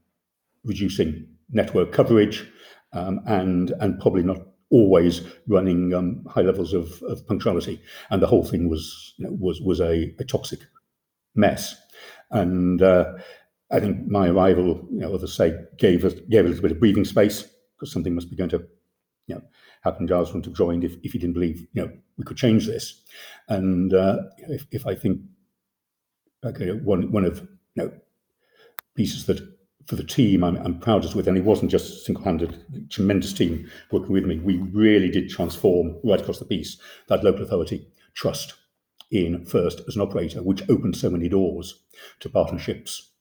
reducing 0.64 1.28
network 1.50 1.92
coverage 1.92 2.46
um, 2.94 3.22
and 3.26 3.72
and 3.80 4.00
probably 4.00 4.24
not 4.24 4.40
always 4.70 5.22
running 5.48 5.94
um, 5.94 6.26
high 6.30 6.42
levels 6.42 6.74
of, 6.74 7.02
of, 7.04 7.26
punctuality. 7.26 7.82
And 8.10 8.22
the 8.22 8.28
whole 8.28 8.44
thing 8.44 8.68
was 8.68 9.14
you 9.18 9.26
know, 9.26 9.38
was 9.40 9.62
was 9.62 9.80
a, 9.80 10.14
a 10.20 10.26
toxic 10.26 10.60
mess. 11.36 11.76
And 12.32 12.82
uh, 12.82 13.14
I 13.72 13.80
think 13.80 14.08
my 14.08 14.30
arrival, 14.30 14.88
you 14.92 15.00
know, 15.00 15.14
others 15.14 15.34
say, 15.34 15.54
gave 15.78 16.06
us 16.06 16.14
gave 16.30 16.46
a 16.46 16.50
little 16.50 16.62
bit 16.62 16.72
of 16.72 16.80
breathing 16.80 17.06
space 17.06 17.44
because 17.76 17.92
something 17.92 18.16
must 18.16 18.30
be 18.30 18.36
going 18.36 18.50
to, 18.52 18.66
you 19.28 19.36
know, 19.36 19.42
happen. 19.82 20.08
Giles 20.08 20.30
wouldn't 20.30 20.46
have 20.46 20.56
joined 20.56 20.84
if, 20.84 20.96
if 21.04 21.14
he 21.14 21.20
didn't 21.20 21.34
believe, 21.34 21.68
you 21.74 21.82
know, 21.82 21.92
we 22.18 22.24
could 22.24 22.38
change 22.38 22.66
this. 22.66 23.02
And 23.48 23.94
uh, 23.94 24.18
if, 24.50 24.66
if 24.72 24.88
I 24.88 24.96
think, 24.96 25.22
okay, 26.44 26.72
one 26.72 27.12
one 27.12 27.26
of 27.26 27.40
you 27.76 27.84
know 27.84 27.92
pieces 28.96 29.26
that 29.26 29.40
for 29.88 29.96
the 29.96 30.04
team 30.04 30.44
I'm, 30.44 30.58
I'm 30.58 30.80
proudest 30.80 31.16
with, 31.16 31.28
and 31.28 31.38
it 31.38 31.46
wasn't 31.46 31.72
just 31.72 32.06
single-handed, 32.06 32.90
tremendous 32.90 33.32
team 33.32 33.70
working 33.92 34.12
with 34.12 34.26
me. 34.26 34.40
We 34.40 34.58
really 34.58 35.10
did 35.10 35.30
transform 35.30 35.98
right 36.04 36.20
across 36.20 36.40
the 36.40 36.46
piece 36.46 36.78
that 37.08 37.24
local 37.24 37.44
authority 37.44 37.88
trust 38.14 38.56
in 39.12 39.46
first 39.46 39.82
as 39.88 39.96
an 39.96 40.02
operator, 40.02 40.44
which 40.44 40.70
opened 40.70 40.96
so 40.96 41.10
many 41.10 41.30
doors 41.30 41.84
to 42.20 42.30
partnerships 42.30 43.12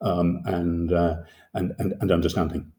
um, 0.00 0.42
and, 0.44 0.92
uh, 0.92 1.16
and, 1.54 1.72
and 1.78 1.94
and 2.00 2.10
understanding. 2.10 2.72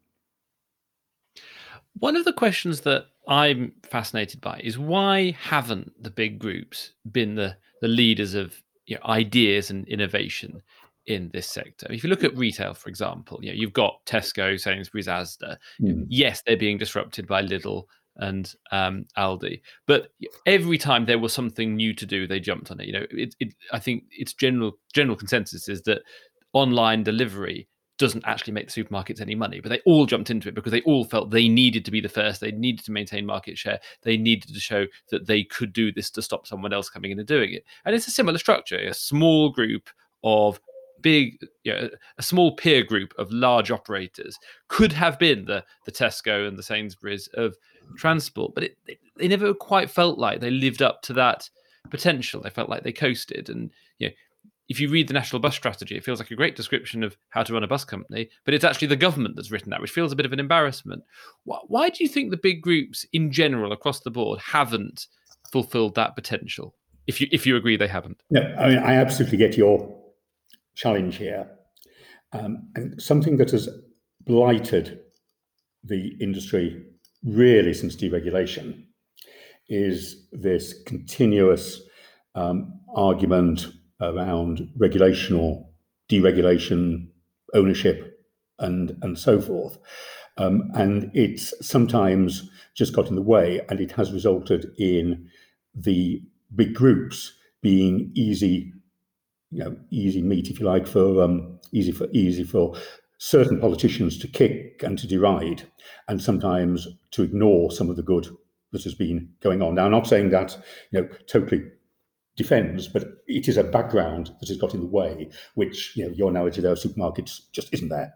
One 1.99 2.15
of 2.15 2.26
the 2.26 2.34
questions 2.34 2.82
that 2.82 3.06
I'm 3.28 3.73
fascinated 3.84 4.41
by 4.41 4.62
is 4.63 4.78
why 4.78 5.32
haven't 5.39 5.91
the 6.02 6.10
big 6.10 6.39
groups 6.39 6.93
been 7.12 7.36
the 7.36 7.58
the 7.82 7.88
leaders 7.88 8.34
of 8.34 8.62
you 8.86 8.95
know, 8.95 9.02
ideas 9.06 9.69
and 9.69 9.88
innovation 9.88 10.62
in 11.06 11.30
this 11.34 11.47
sector. 11.47 11.88
If 11.89 12.04
you 12.04 12.10
look 12.10 12.23
at 12.23 12.36
retail, 12.38 12.73
for 12.73 12.89
example, 12.89 13.39
you 13.41 13.49
know, 13.49 13.56
you've 13.56 13.73
got 13.73 14.06
Tesco, 14.06 14.60
Sainsbury's, 14.60 15.08
Asda. 15.08 15.58
Mm. 15.82 16.06
Yes, 16.08 16.41
they're 16.41 16.58
being 16.58 16.78
disrupted 16.78 17.28
by 17.28 17.43
Lidl 17.43 17.86
and 18.17 18.54
um, 18.71 19.06
Aldi. 19.17 19.62
But 19.88 20.10
every 20.45 20.78
time 20.78 21.06
there 21.06 21.19
was 21.19 21.34
something 21.34 21.76
new 21.76 21.93
to 21.95 22.06
do, 22.06 22.28
they 22.28 22.39
jumped 22.39 22.71
on 22.71 22.80
it. 22.80 22.88
You 22.88 22.93
know, 22.93 23.06
it, 23.12 23.36
it, 23.39 23.54
I 23.71 23.80
think 23.80 24.04
it's 24.12 24.34
general 24.34 24.73
general 24.93 25.17
consensus 25.17 25.67
is 25.67 25.82
that 25.84 26.02
online 26.54 27.04
delivery 27.04 27.67
doesn't 27.97 28.23
actually 28.26 28.54
make 28.54 28.71
the 28.71 28.84
supermarkets 28.84 29.21
any 29.21 29.36
money, 29.36 29.60
but 29.60 29.69
they 29.69 29.80
all 29.86 30.06
jumped 30.06 30.30
into 30.30 30.49
it 30.49 30.56
because 30.56 30.71
they 30.71 30.82
all 30.82 31.06
felt 31.06 31.30
they 31.30 31.47
needed 31.47 31.86
to 31.86 31.91
be 31.91 32.02
the 32.02 32.10
first. 32.10 32.41
They 32.41 32.52
needed 32.52 32.84
to 32.86 32.91
maintain 32.91 33.26
market 33.26 33.58
share. 33.58 33.80
They 34.02 34.17
needed 34.17 34.54
to 34.54 34.60
show 34.60 34.88
that 35.10 35.28
they 35.28 35.43
could 35.43 35.73
do 35.73 35.91
this 35.91 36.10
to 36.12 36.21
stop 36.21 36.47
someone 36.47 36.73
else 36.73 36.89
coming 36.89 37.12
in 37.12 37.19
and 37.19 37.28
doing 37.28 37.54
it. 37.54 37.63
And 37.86 37.95
it's 37.95 38.08
a 38.08 38.12
similar 38.12 38.38
structure 38.38 38.78
a 38.78 38.93
small 38.93 39.49
group 39.52 39.89
of 40.23 40.60
big, 41.02 41.38
you 41.63 41.73
know, 41.73 41.89
a 42.17 42.23
small 42.23 42.56
peer 42.56 42.84
group 42.84 43.13
of 43.19 43.32
large 43.32 43.69
operators 43.69 44.39
could 44.69 44.91
have 44.93 45.19
been 45.19 45.45
the, 45.45 45.63
the 45.86 45.91
Tesco 45.91 46.47
and 46.47 46.58
the 46.58 46.63
Sainsbury's 46.63 47.28
of 47.36 47.56
transport, 47.97 48.53
but 48.55 48.63
it, 48.63 48.77
it, 48.87 48.99
they 49.17 49.27
never 49.27 49.53
quite 49.53 49.89
felt 49.89 50.17
like 50.17 50.39
they 50.39 50.51
lived 50.51 50.81
up 50.81 51.01
to 51.03 51.13
that 51.13 51.49
potential. 51.89 52.41
They 52.41 52.49
felt 52.49 52.69
like 52.69 52.83
they 52.83 52.91
coasted. 52.91 53.49
And 53.49 53.71
you 53.99 54.07
know, 54.07 54.13
if 54.69 54.79
you 54.79 54.89
read 54.89 55.07
the 55.07 55.13
national 55.13 55.39
bus 55.39 55.55
strategy, 55.55 55.95
it 55.95 56.03
feels 56.03 56.19
like 56.19 56.31
a 56.31 56.35
great 56.35 56.55
description 56.55 57.03
of 57.03 57.17
how 57.29 57.43
to 57.43 57.53
run 57.53 57.63
a 57.63 57.67
bus 57.67 57.83
company, 57.85 58.29
but 58.45 58.53
it's 58.53 58.63
actually 58.63 58.87
the 58.87 58.95
government 58.95 59.35
that's 59.35 59.51
written 59.51 59.69
that, 59.71 59.81
which 59.81 59.91
feels 59.91 60.11
a 60.11 60.15
bit 60.15 60.25
of 60.25 60.33
an 60.33 60.39
embarrassment. 60.39 61.03
Why, 61.43 61.59
why 61.67 61.89
do 61.89 62.03
you 62.03 62.09
think 62.09 62.31
the 62.31 62.37
big 62.37 62.61
groups 62.61 63.05
in 63.13 63.31
general 63.31 63.71
across 63.71 63.99
the 63.99 64.11
board 64.11 64.39
haven't 64.39 65.07
fulfilled 65.51 65.95
that 65.95 66.15
potential? 66.15 66.75
If 67.05 67.19
you 67.19 67.27
if 67.31 67.45
you 67.45 67.57
agree 67.57 67.75
they 67.75 67.87
haven't. 67.87 68.21
No, 68.29 68.41
I 68.57 68.69
mean 68.69 68.77
I 68.77 68.93
absolutely 68.93 69.37
get 69.37 69.57
your 69.57 69.93
challenge 70.73 71.17
here, 71.17 71.49
um, 72.31 72.69
and 72.75 73.01
something 73.01 73.35
that 73.37 73.51
has 73.51 73.67
blighted 74.25 75.01
the 75.83 76.15
industry 76.21 76.85
really 77.23 77.73
since 77.73 77.95
deregulation 77.95 78.83
is 79.69 80.27
this 80.31 80.73
continuous 80.86 81.81
um, 82.36 82.79
argument 82.95 83.67
around 84.01 84.69
regulation 84.77 85.36
or 85.36 85.65
deregulation, 86.09 87.07
ownership, 87.53 88.19
and 88.59 88.97
and 89.01 89.17
so 89.17 89.41
forth. 89.41 89.77
Um, 90.38 90.71
and 90.73 91.12
it's 91.13 91.53
sometimes 91.65 92.49
just 92.75 92.93
got 92.95 93.07
in 93.07 93.15
the 93.15 93.21
way, 93.21 93.62
and 93.69 93.79
it 93.79 93.91
has 93.91 94.12
resulted 94.12 94.71
in 94.77 95.29
the 95.75 96.21
big 96.55 96.73
groups 96.73 97.33
being 97.62 98.12
easy, 98.15 98.73
you 99.51 99.63
know, 99.63 99.77
easy 99.91 100.21
meat, 100.21 100.49
if 100.49 100.59
you 100.59 100.65
like, 100.65 100.88
for 100.88 101.23
um, 101.23 101.59
easy 101.71 101.91
for 101.91 102.07
easy 102.12 102.43
for 102.43 102.75
certain 103.23 103.57
politicians 103.57 104.17
to 104.17 104.27
kick 104.27 104.83
and 104.83 104.99
to 104.99 105.07
deride, 105.07 105.63
and 106.09 106.21
sometimes 106.21 106.89
to 107.09 107.23
ignore 107.23 107.71
some 107.71 107.89
of 107.89 107.95
the 107.95 108.03
good 108.03 108.27
that 108.73 108.83
has 108.83 108.93
been 108.93 109.29
going 109.41 109.62
on. 109.62 109.75
Now, 109.75 109.86
I'm 109.86 109.91
not 109.91 110.07
saying 110.07 110.31
that 110.31 110.57
you 110.91 111.01
know 111.01 111.07
totally 111.25 111.63
defends, 112.36 112.89
but 112.89 113.05
it 113.27 113.47
is 113.47 113.55
a 113.55 113.63
background 113.63 114.31
that 114.41 114.49
has 114.49 114.57
got 114.57 114.73
in 114.73 114.81
the 114.81 114.88
way, 114.88 115.29
which 115.55 115.95
you 115.95 116.03
know 116.03 116.12
your 116.12 116.29
analogy 116.29 116.59
there 116.59 116.73
of 116.73 116.79
supermarkets 116.79 117.39
just 117.53 117.73
isn't 117.73 117.88
there. 117.88 118.13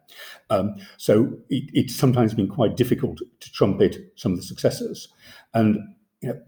Um, 0.49 0.75
so 0.97 1.37
it, 1.49 1.69
it's 1.73 1.95
sometimes 1.95 2.33
been 2.33 2.49
quite 2.49 2.75
difficult 2.75 3.19
to 3.39 3.51
trumpet 3.53 4.11
some 4.17 4.33
of 4.33 4.39
the 4.39 4.43
successes, 4.43 5.07
and 5.53 5.77
you 6.21 6.29
know. 6.29 6.41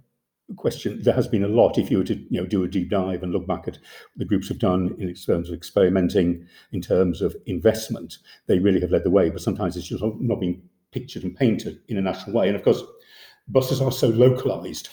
Question: 0.55 1.01
There 1.01 1.13
has 1.13 1.27
been 1.27 1.43
a 1.43 1.47
lot. 1.47 1.77
If 1.77 1.91
you 1.91 1.99
were 1.99 2.03
to, 2.05 2.15
you 2.15 2.41
know, 2.41 2.45
do 2.45 2.63
a 2.63 2.67
deep 2.67 2.89
dive 2.89 3.23
and 3.23 3.31
look 3.31 3.47
back 3.47 3.67
at 3.67 3.77
the 4.15 4.25
groups 4.25 4.47
have 4.49 4.59
done 4.59 4.95
in 4.97 5.13
terms 5.13 5.49
of 5.49 5.55
experimenting, 5.55 6.47
in 6.71 6.81
terms 6.81 7.21
of 7.21 7.35
investment, 7.45 8.17
they 8.47 8.59
really 8.59 8.81
have 8.81 8.91
led 8.91 9.03
the 9.03 9.11
way. 9.11 9.29
But 9.29 9.41
sometimes 9.41 9.77
it's 9.77 9.87
just 9.87 10.03
not 10.03 10.39
being 10.39 10.61
pictured 10.91 11.23
and 11.23 11.35
painted 11.35 11.79
in 11.87 11.97
a 11.97 12.01
national 12.01 12.35
way. 12.35 12.47
And 12.47 12.55
of 12.55 12.63
course, 12.63 12.81
buses 13.47 13.79
are 13.79 13.91
so 13.91 14.07
localized 14.07 14.89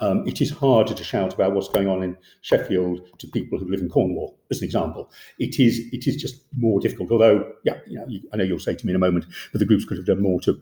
um, 0.00 0.26
it 0.26 0.40
is 0.40 0.50
harder 0.50 0.94
to 0.94 1.04
shout 1.04 1.34
about 1.34 1.52
what's 1.52 1.68
going 1.68 1.88
on 1.88 2.02
in 2.02 2.16
Sheffield 2.42 3.00
to 3.18 3.26
people 3.26 3.58
who 3.58 3.68
live 3.68 3.80
in 3.80 3.88
Cornwall, 3.88 4.38
as 4.50 4.60
an 4.60 4.64
example. 4.64 5.10
It 5.38 5.58
is 5.58 5.80
it 5.92 6.06
is 6.06 6.16
just 6.16 6.42
more 6.56 6.80
difficult. 6.80 7.10
Although, 7.10 7.52
yeah, 7.64 7.78
you 7.86 7.98
know, 7.98 8.06
I 8.32 8.36
know 8.36 8.44
you'll 8.44 8.58
say 8.58 8.74
to 8.74 8.86
me 8.86 8.92
in 8.92 8.96
a 8.96 9.00
moment 9.00 9.26
that 9.52 9.58
the 9.58 9.64
groups 9.64 9.84
could 9.84 9.96
have 9.96 10.06
done 10.06 10.22
more 10.22 10.40
to 10.42 10.60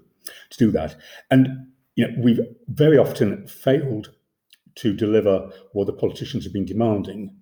to 0.50 0.58
do 0.58 0.70
that. 0.72 0.96
And 1.30 1.66
you 1.96 2.06
know, 2.06 2.14
we've 2.22 2.40
very 2.68 2.98
often 2.98 3.46
failed 3.46 4.12
to 4.76 4.92
deliver 4.92 5.50
what 5.72 5.86
the 5.86 5.92
politicians 5.92 6.44
have 6.44 6.52
been 6.52 6.64
demanding, 6.64 7.34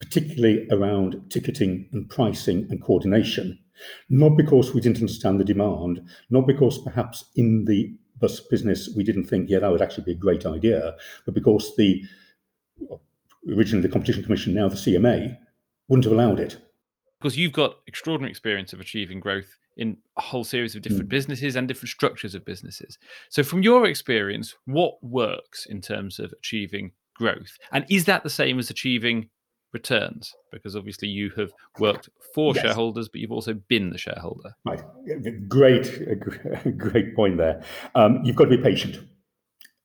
particularly 0.00 0.66
around 0.70 1.30
ticketing 1.30 1.88
and 1.92 2.08
pricing 2.08 2.66
and 2.70 2.82
coordination. 2.82 3.58
Not 4.08 4.36
because 4.36 4.72
we 4.72 4.80
didn't 4.80 4.98
understand 4.98 5.40
the 5.40 5.44
demand, 5.44 6.00
not 6.30 6.46
because 6.46 6.78
perhaps 6.78 7.24
in 7.34 7.64
the 7.64 7.94
bus 8.20 8.40
business, 8.40 8.88
we 8.96 9.04
didn't 9.04 9.24
think, 9.24 9.50
yeah, 9.50 9.58
that 9.58 9.70
would 9.70 9.82
actually 9.82 10.04
be 10.04 10.12
a 10.12 10.16
great 10.16 10.46
idea. 10.46 10.94
But 11.24 11.34
because 11.34 11.74
the 11.76 12.02
originally 13.50 13.82
the 13.82 13.92
Competition 13.92 14.22
Commission, 14.22 14.54
now 14.54 14.68
the 14.68 14.76
CMA, 14.76 15.36
wouldn't 15.88 16.04
have 16.04 16.12
allowed 16.12 16.40
it. 16.40 16.56
Because 17.24 17.38
you've 17.38 17.52
got 17.52 17.78
extraordinary 17.86 18.28
experience 18.30 18.74
of 18.74 18.80
achieving 18.80 19.18
growth 19.18 19.56
in 19.78 19.96
a 20.18 20.20
whole 20.20 20.44
series 20.44 20.76
of 20.76 20.82
different 20.82 21.06
mm. 21.06 21.08
businesses 21.08 21.56
and 21.56 21.66
different 21.66 21.88
structures 21.88 22.34
of 22.34 22.44
businesses. 22.44 22.98
So, 23.30 23.42
from 23.42 23.62
your 23.62 23.86
experience, 23.86 24.54
what 24.66 25.02
works 25.02 25.64
in 25.64 25.80
terms 25.80 26.18
of 26.18 26.34
achieving 26.38 26.92
growth? 27.16 27.56
And 27.72 27.86
is 27.88 28.04
that 28.04 28.24
the 28.24 28.28
same 28.28 28.58
as 28.58 28.68
achieving 28.68 29.30
returns? 29.72 30.34
Because 30.52 30.76
obviously 30.76 31.08
you 31.08 31.30
have 31.38 31.50
worked 31.78 32.10
for 32.34 32.54
yes. 32.54 32.62
shareholders, 32.62 33.08
but 33.08 33.22
you've 33.22 33.32
also 33.32 33.54
been 33.54 33.88
the 33.88 33.96
shareholder. 33.96 34.54
Right. 34.66 34.82
Great, 35.48 35.90
great 36.76 37.16
point 37.16 37.38
there. 37.38 37.64
Um, 37.94 38.20
you've 38.22 38.36
got 38.36 38.50
to 38.50 38.56
be 38.58 38.62
patient. 38.62 39.00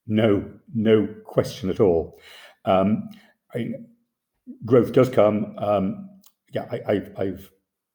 No, 0.08 0.44
no 0.76 1.08
question 1.24 1.70
at 1.70 1.80
all. 1.80 2.20
Um, 2.66 3.08
I, 3.56 3.70
growth 4.66 4.92
does 4.92 5.08
come. 5.08 5.56
Um, 5.58 6.09
yeah, 6.52 6.66
I, 6.88 6.94
have 6.94 7.12
I've 7.18 7.52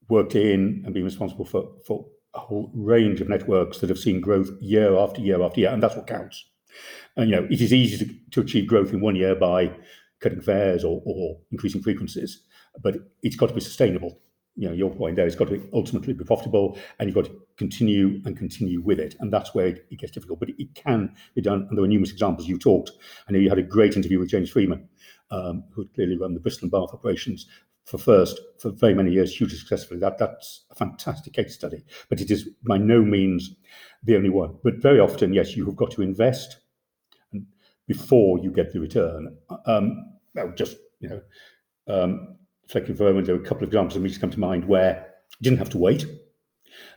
worked 0.08 0.34
in 0.34 0.82
and 0.84 0.94
been 0.94 1.04
responsible 1.04 1.44
for 1.44 1.72
for 1.86 2.06
a 2.34 2.40
whole 2.40 2.70
range 2.74 3.20
of 3.20 3.28
networks 3.28 3.78
that 3.78 3.88
have 3.88 3.98
seen 3.98 4.20
growth 4.20 4.50
year 4.60 4.96
after 4.96 5.20
year 5.20 5.42
after 5.42 5.60
year, 5.60 5.70
and 5.70 5.82
that's 5.82 5.96
what 5.96 6.06
counts. 6.06 6.44
And 7.16 7.30
you 7.30 7.36
know, 7.36 7.46
it 7.50 7.60
is 7.60 7.72
easy 7.72 8.04
to, 8.04 8.14
to 8.32 8.40
achieve 8.40 8.66
growth 8.66 8.92
in 8.92 9.00
one 9.00 9.16
year 9.16 9.34
by 9.34 9.72
cutting 10.20 10.40
fares 10.40 10.84
or, 10.84 11.00
or 11.04 11.38
increasing 11.52 11.82
frequencies, 11.82 12.42
but 12.82 12.96
it's 13.22 13.36
got 13.36 13.48
to 13.48 13.54
be 13.54 13.60
sustainable. 13.60 14.20
You 14.56 14.68
know, 14.68 14.74
your 14.74 14.90
point 14.90 15.16
there, 15.16 15.26
it's 15.26 15.34
got 15.34 15.48
to 15.48 15.58
be 15.58 15.68
ultimately 15.72 16.12
be 16.12 16.24
profitable, 16.24 16.78
and 16.98 17.08
you've 17.08 17.14
got 17.14 17.26
to 17.26 17.40
continue 17.56 18.20
and 18.24 18.36
continue 18.36 18.80
with 18.80 18.98
it, 19.00 19.16
and 19.20 19.32
that's 19.32 19.54
where 19.54 19.66
it, 19.66 19.86
it 19.90 19.98
gets 20.00 20.12
difficult. 20.12 20.40
But 20.40 20.50
it, 20.50 20.56
it, 20.58 20.74
can 20.74 21.14
be 21.34 21.42
done, 21.42 21.66
and 21.68 21.76
there 21.76 21.84
are 21.84 21.88
numerous 21.88 22.12
examples. 22.12 22.48
You 22.48 22.58
talked. 22.58 22.92
I 23.28 23.32
know 23.32 23.38
you 23.38 23.48
had 23.48 23.58
a 23.58 23.62
great 23.62 23.96
interview 23.96 24.18
with 24.18 24.30
James 24.30 24.50
Freeman, 24.50 24.88
um, 25.30 25.64
who 25.74 25.88
clearly 25.94 26.16
run 26.16 26.34
the 26.34 26.40
Bristol 26.40 26.66
and 26.66 26.72
Bath 26.72 26.94
operations 26.94 27.46
for 27.84 27.98
first 27.98 28.40
for 28.58 28.70
very 28.70 28.94
many 28.94 29.12
years, 29.12 29.34
hugely 29.34 29.58
successfully. 29.58 30.00
That 30.00 30.18
that's 30.18 30.64
a 30.70 30.74
fantastic 30.74 31.34
case 31.34 31.54
study, 31.54 31.84
but 32.08 32.20
it 32.20 32.30
is 32.30 32.48
by 32.66 32.78
no 32.78 33.02
means 33.02 33.54
the 34.02 34.16
only 34.16 34.30
one. 34.30 34.56
But 34.62 34.82
very 34.82 35.00
often, 35.00 35.32
yes, 35.32 35.56
you 35.56 35.64
have 35.66 35.76
got 35.76 35.90
to 35.92 36.02
invest 36.02 36.58
before 37.86 38.38
you 38.38 38.50
get 38.50 38.72
the 38.72 38.80
return. 38.80 39.36
Um, 39.66 40.14
well, 40.34 40.52
just 40.56 40.76
you 41.00 41.08
know, 41.08 41.20
um, 41.88 42.36
moment, 42.74 43.26
there 43.26 43.36
were 43.36 43.42
a 43.42 43.46
couple 43.46 43.64
of 43.64 43.68
examples 43.68 43.94
that 43.94 44.00
me 44.00 44.16
come 44.16 44.30
to 44.30 44.40
mind 44.40 44.64
where 44.64 45.06
you 45.38 45.44
didn't 45.44 45.58
have 45.58 45.70
to 45.70 45.78
wait. 45.78 46.06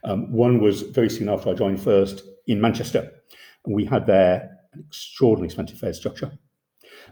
Um, 0.03 0.31
one 0.31 0.61
was 0.61 0.81
very 0.81 1.09
soon 1.09 1.29
after 1.29 1.49
I 1.49 1.53
joined 1.53 1.81
first 1.81 2.23
in 2.47 2.61
Manchester, 2.61 3.11
and 3.65 3.75
we 3.75 3.85
had 3.85 4.07
there 4.07 4.57
an 4.73 4.85
extraordinarily 4.87 5.47
expensive 5.47 5.79
fare 5.79 5.93
structure, 5.93 6.31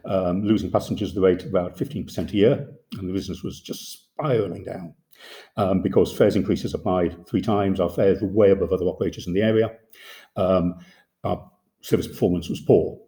um, 0.07 0.43
losing 0.43 0.71
passengers 0.71 1.09
at 1.09 1.15
the 1.15 1.21
rate 1.21 1.43
of 1.43 1.49
about 1.49 1.77
15% 1.77 2.29
a 2.29 2.35
year, 2.35 2.69
and 2.93 3.09
the 3.09 3.13
business 3.13 3.43
was 3.43 3.61
just 3.61 3.91
spiraling 3.93 4.63
down. 4.63 4.93
Um, 5.57 5.81
because 5.81 6.15
fares 6.15 6.35
increases 6.35 6.73
applied 6.73 7.25
three 7.27 7.41
times, 7.41 7.79
our 7.79 7.89
fares 7.89 8.21
were 8.21 8.27
way 8.27 8.51
above 8.51 8.73
other 8.73 8.85
operators 8.85 9.27
in 9.27 9.33
the 9.33 9.41
area. 9.41 9.71
Um, 10.35 10.75
our 11.23 11.49
service 11.81 12.07
performance 12.07 12.49
was 12.49 12.61
poor. 12.61 12.99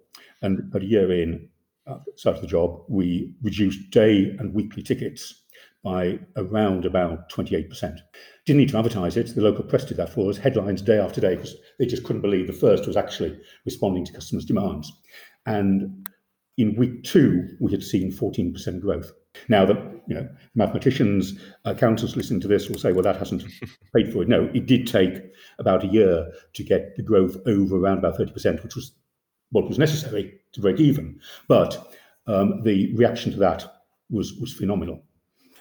And 0.42 0.74
a 0.74 0.84
year 0.84 1.12
in, 1.12 1.50
uh, 1.86 2.00
started 2.16 2.44
the 2.44 2.48
job, 2.48 2.84
we 2.88 3.34
reduced 3.42 3.90
day 3.92 4.36
and 4.40 4.54
weekly 4.54 4.84
tickets 4.84 5.44
by 5.84 6.20
around 6.36 6.86
about 6.86 7.30
28%. 7.30 8.00
Didn't 8.46 8.60
need 8.60 8.70
to 8.70 8.78
advertise 8.78 9.18
it. 9.18 9.34
The 9.34 9.42
local 9.42 9.64
press 9.64 9.86
did 9.86 9.98
that 9.98 10.14
for 10.14 10.30
us, 10.30 10.38
headlines 10.38 10.82
day 10.82 11.00
after 11.00 11.22
day, 11.22 11.36
because 11.36 11.56
they 11.80 11.86
just 11.86 12.04
couldn't 12.04 12.22
believe 12.22 12.48
the 12.48 12.54
first 12.54 12.88
was 12.88 12.98
actually 12.98 13.40
responding 13.66 14.06
to 14.06 14.14
customers' 14.14 14.46
demands. 14.46 14.92
And 15.46 16.08
in 16.58 16.76
week 16.76 17.04
two, 17.04 17.56
we 17.60 17.72
had 17.72 17.84
seen 17.84 18.12
14% 18.12 18.82
growth. 18.82 19.12
Now, 19.48 19.66
the 19.66 19.76
you 20.08 20.16
know 20.16 20.28
mathematicians, 20.56 21.40
accountants 21.66 22.16
listening 22.16 22.40
to 22.42 22.48
this 22.48 22.70
will 22.70 22.80
say, 22.80 22.92
well, 22.92 23.04
that 23.04 23.18
hasn't 23.18 23.44
paid 23.96 24.12
for 24.12 24.24
it. 24.24 24.28
No, 24.28 24.50
it 24.54 24.66
did 24.66 24.88
take 24.88 25.22
about 25.60 25.84
a 25.84 25.88
year 25.88 26.32
to 26.54 26.64
get 26.64 26.96
the 26.96 27.04
growth 27.04 27.38
over 27.46 27.78
around 27.78 28.00
about 28.00 28.18
30%, 28.18 28.64
which 28.64 28.76
was 28.76 28.94
what 29.52 29.68
was 29.68 29.78
necessary 29.78 30.40
to 30.54 30.62
break 30.62 30.80
even. 30.80 31.20
But 31.48 31.94
um, 32.26 32.64
the 32.64 32.94
reaction 32.96 33.32
to 33.34 33.38
that 33.40 33.82
was 34.10 34.34
was 34.34 34.54
phenomenal. 34.54 35.04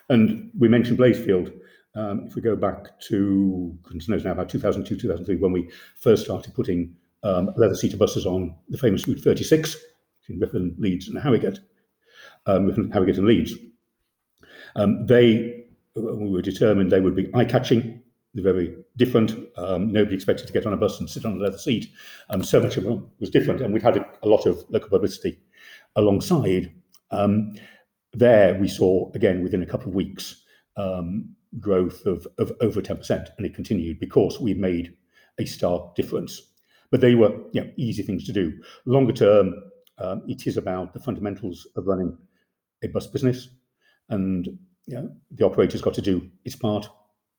And 0.09 0.50
we 0.59 0.68
mentioned 0.68 0.98
Blazefield. 0.98 1.52
Um, 1.94 2.26
if 2.26 2.35
we 2.35 2.42
go 2.42 2.56
back 2.56 3.00
to 3.09 3.76
goodness 3.82 4.09
knows 4.09 4.24
now 4.24 4.32
about 4.32 4.50
2002, 4.50 4.96
2003, 4.96 5.37
when 5.37 5.52
we 5.52 5.70
first 5.96 6.24
started 6.24 6.54
putting 6.54 6.94
um, 7.22 7.50
leather 7.56 7.74
seater 7.74 7.96
buses 7.96 8.26
on 8.26 8.54
the 8.68 8.78
famous 8.78 9.09
Route 9.09 9.20
36 9.20 9.76
Ripon, 10.29 10.75
Leeds, 10.79 11.09
and 11.09 11.19
Harrogate, 11.19 11.61
um, 12.47 12.67
Ripon, 12.67 12.91
Harrogate 12.91 13.19
and 13.19 13.27
Leeds, 13.27 13.55
um, 14.75 15.07
they 15.07 15.65
we 15.95 16.31
were 16.31 16.43
determined 16.43 16.93
they 16.93 17.01
would 17.01 17.17
be 17.17 17.31
eye-catching, 17.35 18.03
very 18.35 18.77
different. 18.99 19.33
Um, 19.57 19.91
nobody 19.93 20.15
expected 20.15 20.47
to 20.47 20.53
get 20.53 20.67
on 20.67 20.75
a 20.75 20.77
bus 20.77 21.01
and 21.01 21.09
sit 21.09 21.25
on 21.25 21.39
a 21.39 21.43
leather 21.43 21.59
seat. 21.59 21.91
Um, 22.29 22.43
so 22.43 22.61
much 22.61 22.77
of 22.77 22.85
it 22.85 23.01
was 23.19 23.31
different, 23.31 23.62
and 23.62 23.73
we'd 23.73 23.83
had 23.83 23.97
a, 23.97 24.07
a 24.23 24.29
lot 24.29 24.47
of 24.47 24.65
local 24.69 24.91
publicity 24.91 25.39
alongside. 25.97 26.73
Um, 27.11 27.55
there, 28.12 28.55
we 28.59 28.69
saw 28.69 29.11
again 29.15 29.43
within 29.43 29.62
a 29.62 29.67
couple 29.67 29.89
of 29.89 29.95
weeks 29.95 30.43
um, 30.77 31.35
growth 31.61 32.05
of, 32.07 32.27
of 32.39 32.53
over 32.61 32.83
10%, 32.83 33.29
and 33.37 33.47
it 33.47 33.55
continued 33.55 34.01
because 34.01 34.41
we 34.41 34.55
made 34.55 34.95
a 35.39 35.45
stark 35.45 35.95
difference. 35.95 36.53
But 36.91 37.01
they 37.01 37.15
were 37.15 37.33
you 37.53 37.62
know, 37.62 37.71
easy 37.77 38.03
things 38.03 38.25
to 38.25 38.33
do. 38.33 38.53
Longer 38.85 39.12
term, 39.12 39.55
um, 39.98 40.22
it 40.26 40.46
is 40.46 40.56
about 40.56 40.92
the 40.92 41.00
fundamentals 41.00 41.66
of 41.76 41.87
running 41.87 42.16
a 42.82 42.88
bus 42.88 43.06
business, 43.06 43.48
and 44.09 44.46
you 44.87 44.94
know, 44.94 45.11
the 45.32 45.44
operator's 45.44 45.82
got 45.82 45.94
to 45.94 46.02
do 46.02 46.30
its 46.44 46.56
part. 46.56 46.88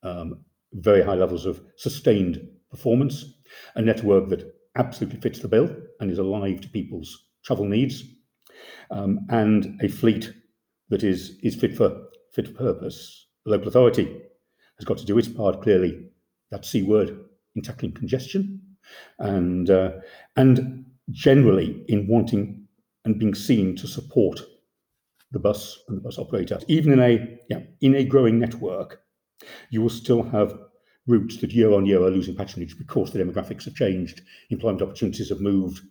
Um, 0.03 0.43
very 0.73 1.01
high 1.01 1.15
levels 1.15 1.45
of 1.45 1.61
sustained 1.77 2.45
performance, 2.69 3.25
a 3.75 3.81
network 3.81 4.29
that 4.29 4.53
absolutely 4.75 5.19
fits 5.19 5.39
the 5.39 5.47
bill 5.47 5.73
and 5.99 6.11
is 6.11 6.19
alive 6.19 6.61
to 6.61 6.69
people's 6.69 7.25
travel 7.43 7.65
needs, 7.65 8.03
um, 8.91 9.25
and 9.29 9.79
a 9.81 9.87
fleet 9.87 10.33
that 10.89 11.03
is 11.03 11.37
is 11.43 11.55
fit 11.55 11.75
for 11.75 12.07
fit 12.33 12.47
for 12.47 12.53
purpose. 12.53 13.27
The 13.45 13.51
local 13.51 13.69
authority 13.69 14.21
has 14.77 14.85
got 14.85 14.97
to 14.97 15.05
do 15.05 15.17
its 15.17 15.27
part 15.27 15.61
clearly. 15.61 16.09
That 16.51 16.65
C 16.65 16.81
word 16.83 17.25
in 17.55 17.61
tackling 17.61 17.93
congestion, 17.93 18.61
and 19.19 19.69
uh, 19.69 19.91
and 20.35 20.85
generally 21.11 21.83
in 21.87 22.07
wanting 22.07 22.67
and 23.05 23.19
being 23.19 23.33
seen 23.33 23.75
to 23.77 23.87
support 23.87 24.41
the 25.31 25.39
bus 25.39 25.79
and 25.87 25.97
the 25.97 26.01
bus 26.01 26.17
operator. 26.17 26.59
Even 26.67 26.93
in 26.93 26.99
a 26.99 27.39
yeah, 27.49 27.59
in 27.81 27.95
a 27.95 28.03
growing 28.03 28.39
network, 28.39 29.01
you 29.69 29.81
will 29.81 29.89
still 29.89 30.23
have 30.23 30.57
routes 31.07 31.37
that 31.37 31.51
year 31.51 31.73
on 31.73 31.85
year 31.85 32.01
are 32.01 32.11
losing 32.11 32.35
patronage 32.35 32.77
because 32.77 33.11
the 33.11 33.19
demographics 33.19 33.65
have 33.65 33.75
changed, 33.75 34.21
employment 34.49 34.81
opportunities 34.81 35.29
have 35.29 35.39
moved, 35.39 35.81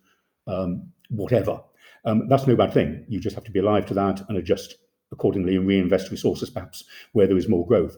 um, 0.45 0.91
whatever. 1.09 1.59
Um, 2.05 2.27
that's 2.29 2.47
no 2.47 2.55
bad 2.55 2.73
thing. 2.73 3.05
You 3.09 3.19
just 3.19 3.35
have 3.35 3.43
to 3.45 3.51
be 3.51 3.59
alive 3.59 3.85
to 3.87 3.93
that 3.95 4.21
and 4.29 4.37
adjust 4.37 4.75
accordingly 5.11 5.55
and 5.55 5.67
reinvest 5.67 6.11
resources 6.11 6.49
perhaps 6.49 6.83
where 7.13 7.27
there 7.27 7.37
is 7.37 7.49
more 7.49 7.65
growth. 7.65 7.97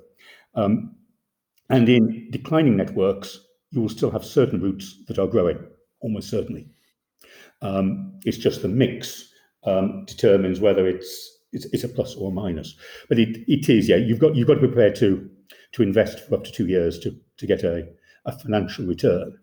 Um, 0.55 0.95
and 1.69 1.87
in 1.87 2.29
declining 2.31 2.77
networks, 2.77 3.39
you 3.71 3.81
will 3.81 3.89
still 3.89 4.11
have 4.11 4.25
certain 4.25 4.61
routes 4.61 5.03
that 5.07 5.19
are 5.19 5.27
growing, 5.27 5.59
almost 6.01 6.29
certainly. 6.29 6.69
Um, 7.61 8.19
it's 8.25 8.37
just 8.37 8.61
the 8.61 8.67
mix 8.67 9.29
um, 9.63 10.05
determines 10.05 10.59
whether 10.59 10.87
it's, 10.87 11.39
it's, 11.51 11.65
it's 11.65 11.83
a 11.83 11.89
plus 11.89 12.15
or 12.15 12.31
a 12.31 12.33
minus. 12.33 12.75
But 13.07 13.19
it, 13.19 13.43
it 13.47 13.69
is, 13.69 13.89
yeah. 13.89 13.97
You've 13.97 14.19
got 14.19 14.35
you've 14.35 14.47
got 14.47 14.55
to 14.55 14.61
be 14.61 14.67
prepared 14.67 14.95
to 14.97 15.29
to 15.73 15.83
invest 15.83 16.27
for 16.27 16.35
up 16.35 16.43
to 16.45 16.51
two 16.51 16.67
years 16.67 16.99
to 16.99 17.15
to 17.37 17.47
get 17.47 17.63
a, 17.63 17.87
a 18.25 18.37
financial 18.37 18.85
return. 18.85 19.37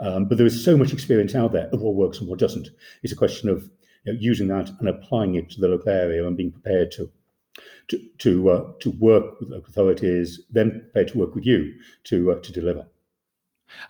Um, 0.00 0.24
but 0.26 0.38
there 0.38 0.46
is 0.46 0.64
so 0.64 0.76
much 0.76 0.92
experience 0.92 1.34
out 1.34 1.52
there 1.52 1.68
of 1.72 1.80
what 1.80 1.94
works 1.94 2.18
and 2.18 2.28
what 2.28 2.38
doesn't. 2.38 2.68
It's 3.02 3.12
a 3.12 3.16
question 3.16 3.48
of 3.48 3.70
you 4.04 4.12
know, 4.12 4.18
using 4.18 4.48
that 4.48 4.70
and 4.80 4.88
applying 4.88 5.36
it 5.36 5.50
to 5.50 5.60
the 5.60 5.68
local 5.68 5.90
area 5.90 6.26
and 6.26 6.36
being 6.36 6.50
prepared 6.50 6.90
to 6.92 7.10
to 7.88 7.98
to, 8.18 8.50
uh, 8.50 8.72
to 8.80 8.90
work 8.92 9.38
with 9.38 9.50
local 9.50 9.68
authorities, 9.68 10.40
then 10.50 10.70
prepared 10.70 11.08
to 11.08 11.18
work 11.18 11.34
with 11.34 11.46
you 11.46 11.74
to 12.04 12.32
uh, 12.32 12.40
to 12.40 12.52
deliver. 12.52 12.86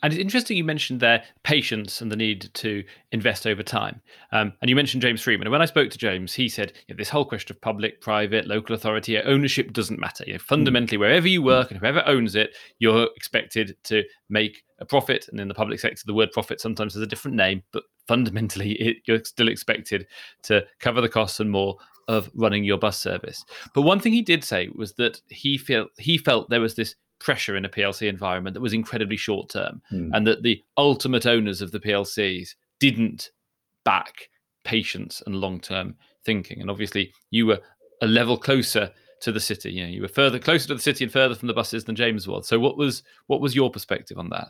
And 0.03 0.13
it's 0.13 0.21
interesting 0.21 0.57
you 0.57 0.65
mentioned 0.65 1.01
their 1.01 1.23
patience 1.43 2.01
and 2.01 2.11
the 2.11 2.17
need 2.17 2.51
to 2.55 2.85
invest 3.13 3.47
over 3.47 3.63
time. 3.63 4.01
Um, 4.33 4.53
and 4.61 4.69
you 4.69 4.77
mentioned 4.77 5.03
James 5.03 5.23
Freeman. 5.23 5.47
And 5.47 5.53
when 5.53 5.63
I 5.63 5.67
spoke 5.67 5.91
to 5.91 5.99
James, 5.99 6.35
he 6.35 6.49
said 6.49 6.73
you 6.89 6.95
know, 6.95 6.99
this 6.99 7.09
whole 7.09 7.25
question 7.25 7.55
of 7.55 7.61
public, 7.61 8.01
private, 8.01 8.47
local 8.47 8.75
authority, 8.75 9.19
ownership 9.19 9.73
doesn't 9.73 10.01
matter. 10.01 10.25
You 10.27 10.35
know, 10.35 10.39
fundamentally, 10.39 10.99
wherever 10.99 11.29
you 11.29 11.43
work 11.43 11.71
and 11.71 11.79
whoever 11.79 12.03
owns 12.07 12.35
it, 12.35 12.55
you're 12.79 13.09
expected 13.17 13.77
to 13.85 14.03
make 14.29 14.63
a 14.79 14.85
profit. 14.85 15.29
And 15.29 15.41
in 15.41 15.49
the 15.49 15.55
public 15.55 15.81
sector, 15.81 16.03
the 16.07 16.15
word 16.15 16.33
profit 16.33 16.61
sometimes 16.61 16.95
has 16.95 17.03
a 17.03 17.07
different 17.07 17.37
name, 17.37 17.63
but 17.73 17.85
fundamentally, 18.07 18.73
it, 18.81 18.99
you're 19.07 19.25
still 19.25 19.49
expected 19.49 20.07
to 20.45 20.65
cover 20.81 21.01
the 21.01 21.09
costs 21.09 21.41
and 21.41 21.51
more 21.51 21.77
of 22.09 22.31
running 22.35 22.65
your 22.65 22.79
bus 22.79 22.99
service. 22.99 23.45
But 23.75 23.83
one 23.83 24.01
thing 24.01 24.13
he 24.13 24.23
did 24.23 24.45
say 24.45 24.69
was 24.75 24.95
that 24.95 25.21
he 25.29 25.57
felt 25.57 25.91
he 25.99 26.19
felt 26.19 26.51
there 26.51 26.61
was 26.61 26.75
this 26.75 26.95
pressure 27.23 27.57
in 27.57 27.65
a 27.65 27.69
PLC 27.69 28.09
environment 28.09 28.55
that 28.55 28.61
was 28.61 28.73
incredibly 28.73 29.17
short 29.17 29.49
term, 29.49 29.81
mm. 29.93 30.11
and 30.13 30.27
that 30.27 30.43
the 30.43 30.63
ultimate 30.77 31.27
owners 31.27 31.63
of 31.63 31.71
the 31.71 31.81
PLCs 31.81 32.55
didn't 32.81 33.31
back 33.85 34.29
patience 34.65 35.23
and 35.27 35.37
long 35.37 35.61
term 35.61 35.97
thinking. 36.25 36.61
And 36.61 36.71
obviously, 36.71 37.13
you 37.31 37.47
were 37.47 37.61
a 38.01 38.07
level 38.07 38.37
closer 38.37 38.91
to 39.21 39.33
the 39.33 39.41
city. 39.41 39.73
You 39.73 39.85
know, 39.85 39.91
you 39.91 40.03
were 40.03 40.09
further 40.09 40.39
closer 40.39 40.69
to 40.69 40.75
the 40.75 40.81
city 40.81 41.05
and 41.05 41.13
further 41.13 41.35
from 41.35 41.49
the 41.49 41.55
buses 41.55 41.85
than 41.85 41.97
James 41.97 42.27
was. 42.29 42.47
So, 42.47 42.59
what 42.59 42.77
was 42.77 43.03
what 43.27 43.41
was 43.41 43.55
your 43.55 43.71
perspective 43.71 44.19
on 44.19 44.29
that? 44.31 44.49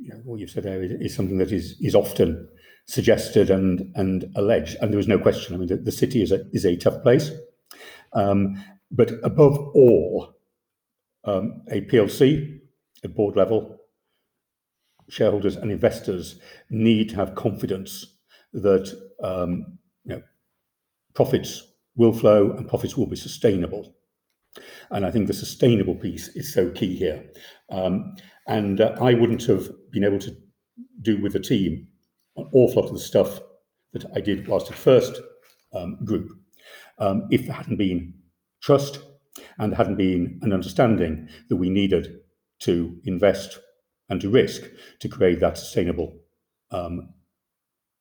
Yeah, 0.00 0.14
what 0.24 0.38
you've 0.38 0.50
said 0.50 0.64
there 0.64 0.82
is, 0.82 0.92
is 0.92 1.14
something 1.14 1.38
that 1.38 1.52
is 1.52 1.76
is 1.80 1.94
often 1.94 2.48
suggested 2.86 3.50
and 3.50 3.92
and 3.96 4.30
alleged, 4.36 4.76
and 4.80 4.92
there 4.92 5.00
is 5.00 5.08
no 5.08 5.18
question. 5.18 5.54
I 5.54 5.58
mean, 5.58 5.68
the, 5.68 5.76
the 5.76 5.92
city 5.92 6.22
is 6.22 6.32
a 6.32 6.44
is 6.52 6.64
a 6.64 6.76
tough 6.76 7.02
place, 7.02 7.30
um, 8.12 8.62
but 8.90 9.12
above 9.24 9.58
all, 9.74 10.35
um, 11.26 11.62
a 11.70 11.82
PLC 11.82 12.60
at 13.04 13.14
board 13.14 13.36
level, 13.36 13.78
shareholders 15.08 15.56
and 15.56 15.70
investors 15.70 16.40
need 16.70 17.10
to 17.10 17.16
have 17.16 17.34
confidence 17.34 18.16
that 18.52 18.90
um, 19.22 19.78
you 20.04 20.16
know, 20.16 20.22
profits 21.14 21.62
will 21.96 22.12
flow 22.12 22.52
and 22.52 22.68
profits 22.68 22.96
will 22.96 23.06
be 23.06 23.16
sustainable. 23.16 23.94
And 24.90 25.04
I 25.04 25.10
think 25.10 25.26
the 25.26 25.34
sustainable 25.34 25.94
piece 25.94 26.28
is 26.28 26.52
so 26.52 26.70
key 26.70 26.96
here. 26.96 27.24
Um, 27.70 28.14
and 28.46 28.80
uh, 28.80 28.96
I 29.00 29.14
wouldn't 29.14 29.44
have 29.44 29.68
been 29.90 30.04
able 30.04 30.18
to 30.20 30.34
do 31.02 31.20
with 31.20 31.32
the 31.32 31.40
team 31.40 31.88
an 32.36 32.48
awful 32.52 32.82
lot 32.82 32.88
of 32.88 32.94
the 32.94 33.00
stuff 33.00 33.40
that 33.92 34.04
I 34.14 34.20
did 34.20 34.46
whilst 34.46 34.70
at 34.70 34.76
first 34.76 35.20
um, 35.74 35.98
group 36.04 36.30
um, 36.98 37.26
if 37.30 37.46
there 37.46 37.54
hadn't 37.54 37.76
been 37.76 38.14
trust 38.60 39.00
and 39.58 39.72
there 39.72 39.76
hadn't 39.76 39.96
been 39.96 40.38
an 40.42 40.52
understanding 40.52 41.28
that 41.48 41.56
we 41.56 41.70
needed 41.70 42.20
to 42.60 42.98
invest 43.04 43.58
and 44.08 44.20
to 44.20 44.30
risk 44.30 44.62
to 45.00 45.08
create 45.08 45.40
that 45.40 45.58
sustainable 45.58 46.16
um, 46.70 47.12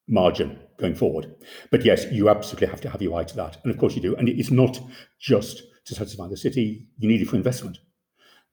margin 0.08 0.60
going 0.78 0.96
forward. 0.96 1.34
But 1.72 1.86
yes, 1.86 2.06
you 2.12 2.30
absolutely 2.30 2.68
have 2.68 2.82
to 2.82 2.90
have 2.90 3.02
your 3.02 3.20
eye 3.20 3.24
to 3.24 3.36
that. 3.38 3.58
And 3.64 3.74
of 3.74 3.80
course 3.80 3.96
you 3.96 4.02
do. 4.02 4.16
And 4.16 4.30
it's 4.30 4.52
not 4.52 4.80
just 5.20 5.64
to 5.86 5.96
satisfy 5.96 6.28
the 6.28 6.38
city, 6.38 6.88
you 6.98 7.08
need 7.08 7.22
it 7.22 7.30
for 7.30 7.36
investment. 7.36 7.80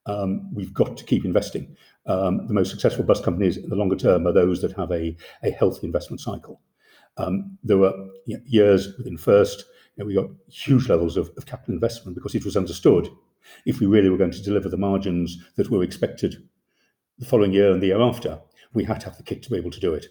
Um, 0.06 0.52
we've 0.54 0.74
got 0.74 0.96
to 0.96 1.04
keep 1.04 1.24
investing. 1.24 1.76
Um, 2.06 2.46
the 2.46 2.54
most 2.54 2.70
successful 2.70 3.04
bus 3.04 3.20
companies 3.20 3.56
in 3.56 3.68
the 3.68 3.76
longer 3.76 3.96
term 3.96 4.26
are 4.26 4.32
those 4.32 4.60
that 4.62 4.72
have 4.72 4.90
a, 4.90 5.16
a 5.44 5.50
healthy 5.50 5.86
investment 5.86 6.20
cycle. 6.20 6.60
Um, 7.16 7.58
there 7.62 7.76
were 7.78 7.92
years 8.26 8.96
within 8.96 9.18
First 9.18 9.64
know, 9.96 10.04
we 10.04 10.14
got 10.14 10.30
huge 10.48 10.88
levels 10.88 11.16
of, 11.16 11.30
of 11.36 11.46
capital 11.46 11.74
investment 11.74 12.14
because 12.14 12.34
it 12.34 12.44
was 12.44 12.56
understood 12.56 13.08
if 13.66 13.80
we 13.80 13.86
really 13.86 14.08
were 14.08 14.16
going 14.16 14.30
to 14.30 14.42
deliver 14.42 14.68
the 14.68 14.76
margins 14.76 15.38
that 15.56 15.70
were 15.70 15.82
expected 15.82 16.48
the 17.18 17.26
following 17.26 17.52
year 17.52 17.72
and 17.72 17.82
the 17.82 17.88
year 17.88 18.00
after, 18.00 18.40
we 18.72 18.84
had 18.84 19.00
to 19.00 19.06
have 19.06 19.16
the 19.16 19.22
kit 19.22 19.42
to 19.42 19.50
be 19.50 19.56
able 19.56 19.70
to 19.70 19.80
do 19.80 19.92
it. 19.94 20.06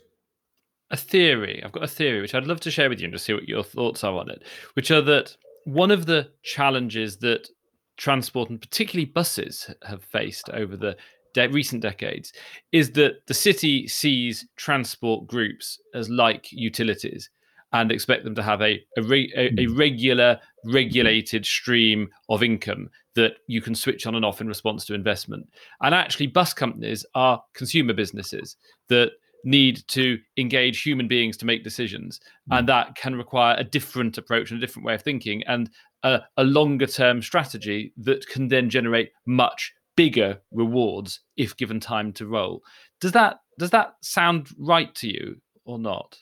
A 0.92 0.98
theory. 0.98 1.62
I've 1.64 1.72
got 1.72 1.84
a 1.84 1.88
theory 1.88 2.22
which 2.22 2.36
I'd 2.36 2.46
love 2.46 2.60
to 2.62 2.72
share 2.72 2.90
with 2.90 3.00
you 3.00 3.06
and 3.06 3.14
to 3.14 3.20
see 3.20 3.34
what 3.34 3.48
your 3.48 3.64
thoughts 3.64 4.04
are 4.04 4.14
on 4.14 4.30
it, 4.30 4.44
which 4.74 4.92
are 4.92 5.02
that 5.02 5.36
one 5.66 5.92
of 5.92 6.06
the 6.06 6.30
challenges 6.44 7.18
that 7.18 7.50
transport 7.98 8.50
and 8.50 8.60
particularly 8.60 9.06
buses 9.06 9.74
have 9.84 10.04
faced 10.04 10.50
over 10.50 10.76
the 10.76 10.98
de- 11.34 11.48
recent 11.50 11.82
decades 11.82 12.34
is 12.72 12.92
that 12.92 13.26
the 13.28 13.34
city 13.34 13.88
sees 13.88 14.48
transport 14.56 15.28
groups 15.28 15.80
as 15.94 16.10
like 16.10 16.52
utilities 16.52 17.30
and 17.74 17.92
expect 17.92 18.24
them 18.24 18.36
to 18.36 18.44
have 18.44 18.62
a 18.62 18.84
a, 18.98 19.02
re, 19.04 19.32
a, 19.36 19.62
a, 19.62 19.66
hmm. 19.66 19.78
regular 19.78 20.40
regulated 20.66 21.46
stream 21.46 22.10
of 22.30 22.44
income 22.44 22.90
that 23.16 23.34
you 23.48 23.62
can 23.62 23.76
switch 23.76 24.06
on 24.08 24.16
and 24.16 24.24
off 24.24 24.42
in 24.42 24.48
response 24.48 24.86
to 24.86 24.94
investment 24.94 25.48
and 25.82 25.94
actually 25.94 26.28
bus 26.28 26.54
companies 26.54 27.06
are 27.16 27.42
consumer 27.54 27.94
businesses 27.94 28.58
that 28.90 29.12
need 29.44 29.84
to 29.88 30.20
engage 30.38 30.82
human 30.82 31.08
beings 31.08 31.36
to 31.38 31.46
make 31.46 31.64
decisions 31.64 32.20
mm. 32.50 32.58
and 32.58 32.68
that 32.68 32.96
can 32.96 33.16
require 33.16 33.56
a 33.58 33.64
different 33.64 34.18
approach 34.18 34.52
and 34.52 34.62
a 34.62 34.66
different 34.66 34.86
way 34.86 34.94
of 34.94 35.02
thinking 35.02 35.44
and 35.48 35.70
a, 36.04 36.22
a 36.38 36.44
longer 36.44 36.86
term 36.86 37.22
strategy 37.22 37.94
that 37.98 38.26
can 38.28 38.48
then 38.48 38.70
generate 38.70 39.12
much 39.26 39.74
bigger 39.96 40.40
rewards 40.52 41.20
if 41.38 41.58
given 41.58 41.80
time 41.80 42.14
to 42.14 42.26
roll 42.26 42.62
does 43.00 43.12
that 43.12 43.42
does 43.60 43.72
that 43.72 43.96
sound 44.02 44.48
right 44.58 44.96
to 44.96 45.08
you 45.08 45.36
or 45.66 45.78
not 45.78 46.18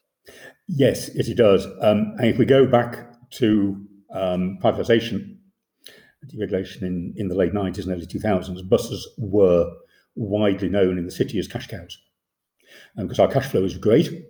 Yes, 0.68 1.10
yes, 1.16 1.28
it 1.28 1.38
does. 1.38 1.66
Um, 1.82 2.16
and 2.18 2.28
if 2.28 2.38
we 2.38 2.46
go 2.46 2.66
back 2.66 3.30
to 3.32 3.86
um, 4.14 4.60
privatisation, 4.62 5.38
deregulation 6.28 6.84
in, 6.84 7.14
in 7.16 7.28
the 7.28 7.36
late 7.36 7.54
90s 7.54 7.84
and 7.84 7.94
early 7.94 8.06
2000s, 8.06 8.68
buses 8.70 9.08
were 9.18 9.70
widely 10.16 10.70
known 10.70 10.98
in 10.98 11.06
the 11.06 11.12
city 11.12 11.40
as 11.40 11.48
cash 11.48 11.68
cows 11.68 11.98
because 12.98 13.20
um, 13.20 13.26
our 13.26 13.32
cash 13.32 13.48
flow 13.48 13.64
is 13.64 13.78
great. 13.78 14.26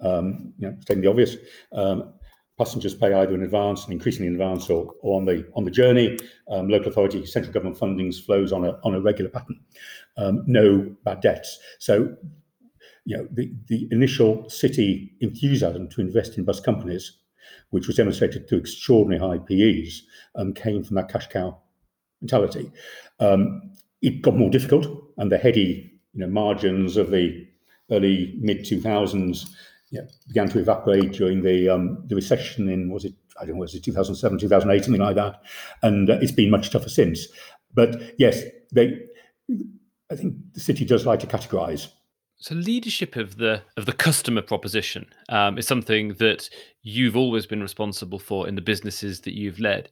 Um, 0.00 0.52
you 0.58 0.68
know, 0.68 0.76
stating 0.80 1.02
the 1.02 1.10
obvious. 1.10 1.36
Um, 1.72 2.14
passengers 2.58 2.94
pay 2.94 3.14
either 3.14 3.34
in 3.34 3.42
advance 3.42 3.84
and 3.84 3.92
increasingly 3.92 4.26
in 4.26 4.34
advance 4.34 4.68
or, 4.68 4.92
or 5.00 5.16
on 5.18 5.24
the 5.24 5.46
on 5.54 5.64
the 5.64 5.70
journey. 5.70 6.18
Um, 6.50 6.68
local 6.68 6.88
authority, 6.88 7.24
central 7.24 7.52
government 7.52 7.78
fundings 7.78 8.22
flows 8.22 8.52
on 8.52 8.64
a 8.64 8.78
on 8.84 8.94
a 8.94 9.00
regular 9.00 9.30
pattern. 9.30 9.60
Um, 10.16 10.42
no 10.46 10.94
bad 11.04 11.20
debts. 11.20 11.58
So, 11.78 12.16
you 13.08 13.16
know, 13.16 13.26
the, 13.32 13.50
the 13.68 13.88
initial 13.90 14.46
city 14.50 15.14
enthusiasm 15.20 15.88
to 15.88 16.02
invest 16.02 16.36
in 16.36 16.44
bus 16.44 16.60
companies, 16.60 17.16
which 17.70 17.86
was 17.86 17.96
demonstrated 17.96 18.46
through 18.46 18.58
extraordinary 18.58 19.18
high 19.18 19.38
PEs, 19.38 20.02
um, 20.34 20.52
came 20.52 20.84
from 20.84 20.96
that 20.96 21.08
cash 21.08 21.26
cow 21.28 21.58
mentality. 22.20 22.70
Um, 23.18 23.72
it 24.02 24.20
got 24.20 24.36
more 24.36 24.50
difficult, 24.50 24.86
and 25.16 25.32
the 25.32 25.38
heady 25.38 25.90
you 26.12 26.20
know 26.20 26.26
margins 26.26 26.98
of 26.98 27.10
the 27.10 27.46
early 27.90 28.36
mid 28.40 28.58
2000s 28.58 29.48
yeah, 29.90 30.02
began 30.26 30.50
to 30.50 30.58
evaporate 30.58 31.12
during 31.12 31.42
the 31.42 31.66
um, 31.70 32.04
the 32.08 32.14
recession 32.14 32.68
in 32.68 32.90
was 32.90 33.06
it 33.06 33.14
I 33.40 33.46
don't 33.46 33.54
know 33.54 33.60
was 33.60 33.74
it 33.74 33.84
2007 33.84 34.38
2008 34.38 34.84
something 34.84 35.00
like 35.00 35.16
that, 35.16 35.40
and 35.82 36.10
uh, 36.10 36.18
it's 36.20 36.32
been 36.32 36.50
much 36.50 36.68
tougher 36.68 36.90
since. 36.90 37.26
But 37.72 37.96
yes, 38.18 38.42
they 38.70 39.00
I 40.10 40.14
think 40.14 40.34
the 40.52 40.60
city 40.60 40.84
does 40.84 41.06
like 41.06 41.20
to 41.20 41.26
categorise. 41.26 41.88
So 42.40 42.54
leadership 42.54 43.16
of 43.16 43.36
the 43.36 43.62
of 43.76 43.86
the 43.86 43.92
customer 43.92 44.42
proposition 44.42 45.06
um, 45.28 45.58
is 45.58 45.66
something 45.66 46.14
that 46.14 46.48
you've 46.82 47.16
always 47.16 47.46
been 47.46 47.62
responsible 47.62 48.20
for 48.20 48.46
in 48.46 48.54
the 48.54 48.60
businesses 48.62 49.20
that 49.22 49.34
you've 49.34 49.58
led, 49.58 49.90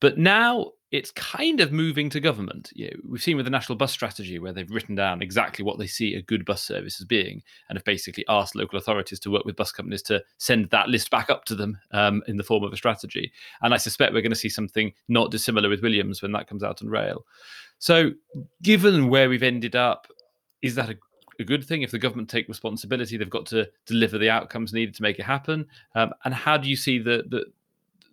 but 0.00 0.18
now 0.18 0.72
it's 0.90 1.10
kind 1.10 1.60
of 1.60 1.70
moving 1.70 2.08
to 2.08 2.20
government. 2.20 2.70
You 2.74 2.86
know, 2.86 2.96
we've 3.08 3.22
seen 3.22 3.36
with 3.36 3.44
the 3.44 3.50
national 3.50 3.76
bus 3.76 3.92
strategy 3.92 4.38
where 4.38 4.52
they've 4.52 4.70
written 4.70 4.94
down 4.94 5.20
exactly 5.20 5.62
what 5.62 5.78
they 5.78 5.86
see 5.86 6.14
a 6.14 6.22
good 6.22 6.44
bus 6.44 6.62
service 6.62 7.00
as 7.00 7.06
being, 7.06 7.42
and 7.68 7.76
have 7.76 7.84
basically 7.84 8.24
asked 8.28 8.54
local 8.54 8.78
authorities 8.78 9.20
to 9.20 9.30
work 9.30 9.44
with 9.44 9.56
bus 9.56 9.72
companies 9.72 10.02
to 10.02 10.22
send 10.38 10.70
that 10.70 10.88
list 10.88 11.10
back 11.10 11.30
up 11.30 11.44
to 11.46 11.54
them 11.54 11.78
um, 11.92 12.22
in 12.26 12.36
the 12.36 12.44
form 12.44 12.64
of 12.64 12.72
a 12.72 12.76
strategy. 12.76 13.32
And 13.62 13.74
I 13.74 13.76
suspect 13.76 14.12
we're 14.12 14.22
going 14.22 14.30
to 14.30 14.36
see 14.36 14.48
something 14.48 14.92
not 15.08 15.30
dissimilar 15.30 15.68
with 15.68 15.82
Williams 15.82 16.22
when 16.22 16.32
that 16.32 16.48
comes 16.48 16.62
out 16.62 16.82
on 16.82 16.88
rail. 16.88 17.24
So, 17.78 18.12
given 18.62 19.08
where 19.08 19.28
we've 19.28 19.42
ended 19.42 19.76
up, 19.76 20.08
is 20.62 20.74
that 20.74 20.90
a, 20.90 20.96
a 21.38 21.44
good 21.44 21.64
thing? 21.64 21.82
If 21.82 21.90
the 21.90 21.98
government 21.98 22.28
take 22.28 22.48
responsibility, 22.48 23.16
they've 23.16 23.30
got 23.30 23.46
to 23.46 23.68
deliver 23.86 24.18
the 24.18 24.30
outcomes 24.30 24.72
needed 24.72 24.94
to 24.96 25.02
make 25.02 25.18
it 25.18 25.24
happen. 25.24 25.66
Um, 25.94 26.12
and 26.24 26.34
how 26.34 26.56
do 26.56 26.68
you 26.68 26.76
see 26.76 26.98
the, 26.98 27.24
the 27.28 27.46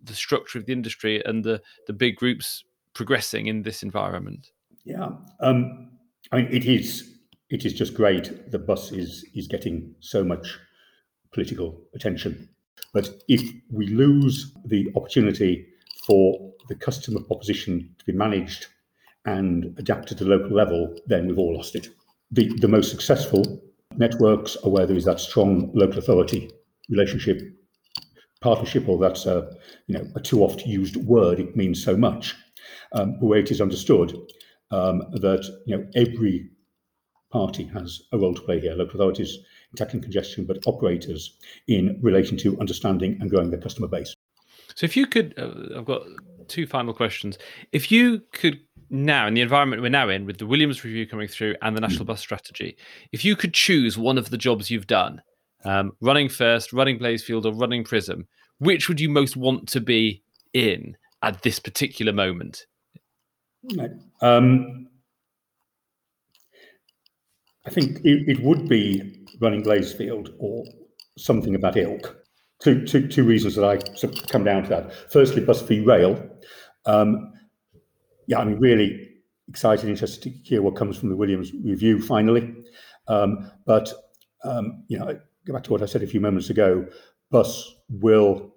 the 0.04 0.14
structure 0.14 0.58
of 0.58 0.66
the 0.66 0.72
industry 0.72 1.22
and 1.24 1.44
the 1.44 1.60
the 1.86 1.92
big 1.92 2.16
groups 2.16 2.64
progressing 2.94 3.46
in 3.46 3.62
this 3.62 3.82
environment? 3.82 4.50
Yeah, 4.84 5.10
um, 5.40 5.90
I 6.32 6.36
mean, 6.38 6.48
it 6.50 6.64
is 6.64 7.18
it 7.50 7.64
is 7.64 7.72
just 7.72 7.94
great. 7.94 8.50
The 8.50 8.58
bus 8.58 8.92
is 8.92 9.24
is 9.34 9.46
getting 9.46 9.94
so 10.00 10.24
much 10.24 10.58
political 11.32 11.80
attention, 11.94 12.48
but 12.92 13.10
if 13.28 13.42
we 13.70 13.88
lose 13.88 14.52
the 14.64 14.90
opportunity 14.96 15.66
for 16.06 16.52
the 16.68 16.74
customer 16.74 17.20
proposition 17.20 17.94
to 17.98 18.04
be 18.04 18.12
managed 18.12 18.66
and 19.24 19.74
adapted 19.78 20.18
to 20.18 20.24
local 20.24 20.56
level, 20.56 20.96
then 21.06 21.26
we've 21.26 21.38
all 21.38 21.54
lost 21.54 21.74
it. 21.74 21.88
The 22.30 22.48
the 22.58 22.68
most 22.68 22.90
successful 22.90 23.62
networks 23.96 24.56
are 24.56 24.70
where 24.70 24.86
there 24.86 24.96
is 24.96 25.04
that 25.04 25.20
strong 25.20 25.70
local 25.74 25.98
authority 25.98 26.50
relationship 26.88 27.40
partnership, 28.40 28.88
or 28.88 28.98
that's 28.98 29.26
a 29.26 29.50
you 29.86 29.98
know 29.98 30.06
a 30.14 30.20
too 30.20 30.42
oft 30.42 30.66
used 30.66 30.96
word. 30.96 31.40
It 31.40 31.56
means 31.56 31.82
so 31.82 31.96
much 31.96 32.34
um, 32.92 33.18
where 33.20 33.38
it 33.38 33.50
is 33.50 33.60
understood 33.60 34.16
um, 34.70 35.02
that 35.12 35.44
you 35.66 35.76
know 35.76 35.86
every 35.94 36.50
party 37.32 37.64
has 37.64 38.02
a 38.12 38.18
role 38.18 38.34
to 38.34 38.42
play 38.42 38.60
here. 38.60 38.74
Local 38.74 39.00
authorities 39.00 39.36
in 39.72 39.76
tackling 39.76 40.02
congestion, 40.02 40.44
but 40.46 40.58
operators 40.66 41.36
in 41.68 41.98
relation 42.02 42.36
to 42.38 42.58
understanding 42.60 43.18
and 43.20 43.30
growing 43.30 43.50
their 43.50 43.60
customer 43.60 43.88
base. 43.88 44.14
So, 44.74 44.84
if 44.84 44.96
you 44.96 45.06
could, 45.06 45.34
uh, 45.38 45.78
I've 45.78 45.84
got 45.84 46.02
two 46.48 46.66
final 46.66 46.94
questions. 46.94 47.38
If 47.72 47.90
you 47.90 48.22
could 48.32 48.60
now, 48.90 49.26
in 49.26 49.34
the 49.34 49.40
environment 49.40 49.82
we're 49.82 49.88
now 49.88 50.08
in, 50.08 50.26
with 50.26 50.38
the 50.38 50.46
Williams 50.46 50.84
review 50.84 51.06
coming 51.06 51.28
through 51.28 51.56
and 51.62 51.76
the 51.76 51.80
National 51.80 52.04
mm. 52.04 52.08
Bus 52.08 52.20
Strategy, 52.20 52.76
if 53.12 53.24
you 53.24 53.36
could 53.36 53.54
choose 53.54 53.98
one 53.98 54.18
of 54.18 54.30
the 54.30 54.38
jobs 54.38 54.70
you've 54.70 54.86
done, 54.86 55.20
um, 55.64 55.92
running 56.00 56.28
first, 56.28 56.72
running 56.72 56.98
Blazefield, 56.98 57.44
or 57.44 57.52
running 57.52 57.84
Prism, 57.84 58.26
which 58.58 58.88
would 58.88 59.00
you 59.00 59.08
most 59.08 59.36
want 59.36 59.68
to 59.68 59.80
be 59.80 60.22
in 60.52 60.96
at 61.22 61.42
this 61.42 61.58
particular 61.58 62.12
moment? 62.12 62.66
Um, 64.20 64.88
I 67.66 67.70
think 67.70 67.98
it, 68.04 68.28
it, 68.28 68.40
would 68.42 68.68
be 68.68 69.26
running 69.40 69.64
Blazefield 69.64 70.34
or 70.38 70.64
something 71.18 71.52
that 71.52 71.76
ilk. 71.76 72.16
Two, 72.62 72.86
two, 72.86 73.08
two 73.08 73.24
reasons 73.24 73.56
that 73.56 73.64
I 73.64 73.78
sort 73.96 74.18
of 74.18 74.28
come 74.28 74.44
down 74.44 74.62
to 74.62 74.68
that. 74.68 74.92
Firstly, 75.10 75.44
bus 75.44 75.60
v 75.62 75.80
rail. 75.80 76.30
Um, 76.86 77.32
yeah, 78.26 78.38
I'm 78.38 78.58
really 78.58 79.10
excited, 79.48 79.88
interested 79.88 80.22
to 80.22 80.30
hear 80.30 80.62
what 80.62 80.76
comes 80.76 80.96
from 80.96 81.08
the 81.08 81.16
Williams 81.16 81.52
review 81.64 82.00
finally. 82.00 82.54
Um, 83.08 83.50
but 83.64 83.92
um, 84.44 84.84
you 84.88 84.98
know, 84.98 85.18
go 85.46 85.52
back 85.52 85.64
to 85.64 85.72
what 85.72 85.82
I 85.82 85.86
said 85.86 86.02
a 86.02 86.06
few 86.06 86.20
moments 86.20 86.50
ago. 86.50 86.86
Bus 87.30 87.74
will 87.88 88.54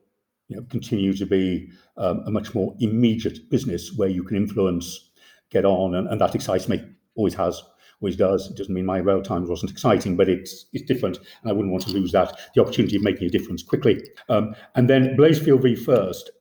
you 0.47 0.57
know, 0.57 0.63
continue 0.69 1.13
to 1.13 1.25
be 1.25 1.69
um, 1.97 2.23
a 2.25 2.31
much 2.31 2.53
more 2.53 2.75
immediate 2.79 3.49
business 3.49 3.93
where 3.95 4.09
you 4.09 4.23
can 4.23 4.37
influence, 4.37 5.11
get 5.51 5.65
on, 5.65 5.95
and, 5.95 6.07
and 6.07 6.19
that 6.21 6.35
excites 6.35 6.67
me. 6.67 6.83
Always 7.15 7.35
has, 7.35 7.61
always 8.01 8.15
does. 8.15 8.49
It 8.49 8.57
doesn't 8.57 8.73
mean 8.73 8.85
my 8.85 8.97
rail 8.97 9.21
times 9.21 9.49
wasn't 9.49 9.71
exciting, 9.71 10.15
but 10.15 10.29
it's 10.29 10.65
it's 10.73 10.85
different, 10.85 11.17
and 11.17 11.49
I 11.49 11.53
wouldn't 11.53 11.71
want 11.71 11.85
to 11.85 11.93
lose 11.93 12.11
that 12.13 12.37
the 12.55 12.61
opportunity 12.61 12.95
of 12.95 13.03
making 13.03 13.27
a 13.27 13.31
difference 13.31 13.63
quickly. 13.63 14.01
Um, 14.29 14.55
and 14.75 14.89
then 14.89 15.15
Blazefield 15.17 15.61
v 15.61 15.75
First, 15.75 16.31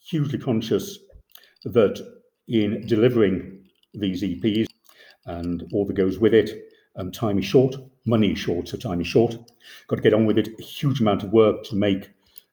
hugely 0.00 0.38
conscious 0.38 0.98
that 1.64 2.17
in 2.48 2.86
delivering 2.86 3.64
these 3.94 4.22
EPs 4.22 4.66
and 5.26 5.68
all 5.72 5.86
that 5.86 5.94
goes 5.94 6.18
with 6.18 6.34
it, 6.34 6.50
um, 6.96 7.12
time 7.12 7.38
is 7.38 7.44
short, 7.44 7.76
money 8.06 8.32
is 8.32 8.38
short, 8.38 8.68
so 8.68 8.76
time 8.76 9.00
is 9.00 9.06
short. 9.06 9.36
Got 9.86 9.96
to 9.96 10.02
get 10.02 10.14
on 10.14 10.26
with 10.26 10.38
it. 10.38 10.48
A 10.58 10.62
huge 10.62 11.00
amount 11.00 11.22
of 11.22 11.32
work 11.32 11.62
to 11.64 11.76
make 11.76 12.10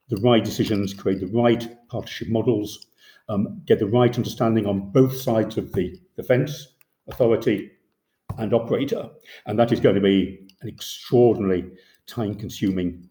the 0.09 0.17
right 0.17 0.43
decisions, 0.43 0.93
create 0.93 1.19
the 1.19 1.27
right 1.27 1.67
partnership 1.89 2.27
models, 2.29 2.87
um, 3.29 3.61
get 3.65 3.79
the 3.79 3.87
right 3.87 4.15
understanding 4.15 4.67
on 4.67 4.91
both 4.91 5.15
sides 5.15 5.57
of 5.57 5.71
the, 5.73 5.99
the 6.15 6.23
fence, 6.23 6.75
authority 7.07 7.71
and 8.37 8.53
operator. 8.53 9.09
And 9.45 9.57
that 9.57 9.71
is 9.71 9.79
going 9.79 9.95
to 9.95 10.01
be 10.01 10.47
an 10.61 10.69
extraordinarily 10.69 11.65
time 12.07 12.35
consuming 12.35 13.09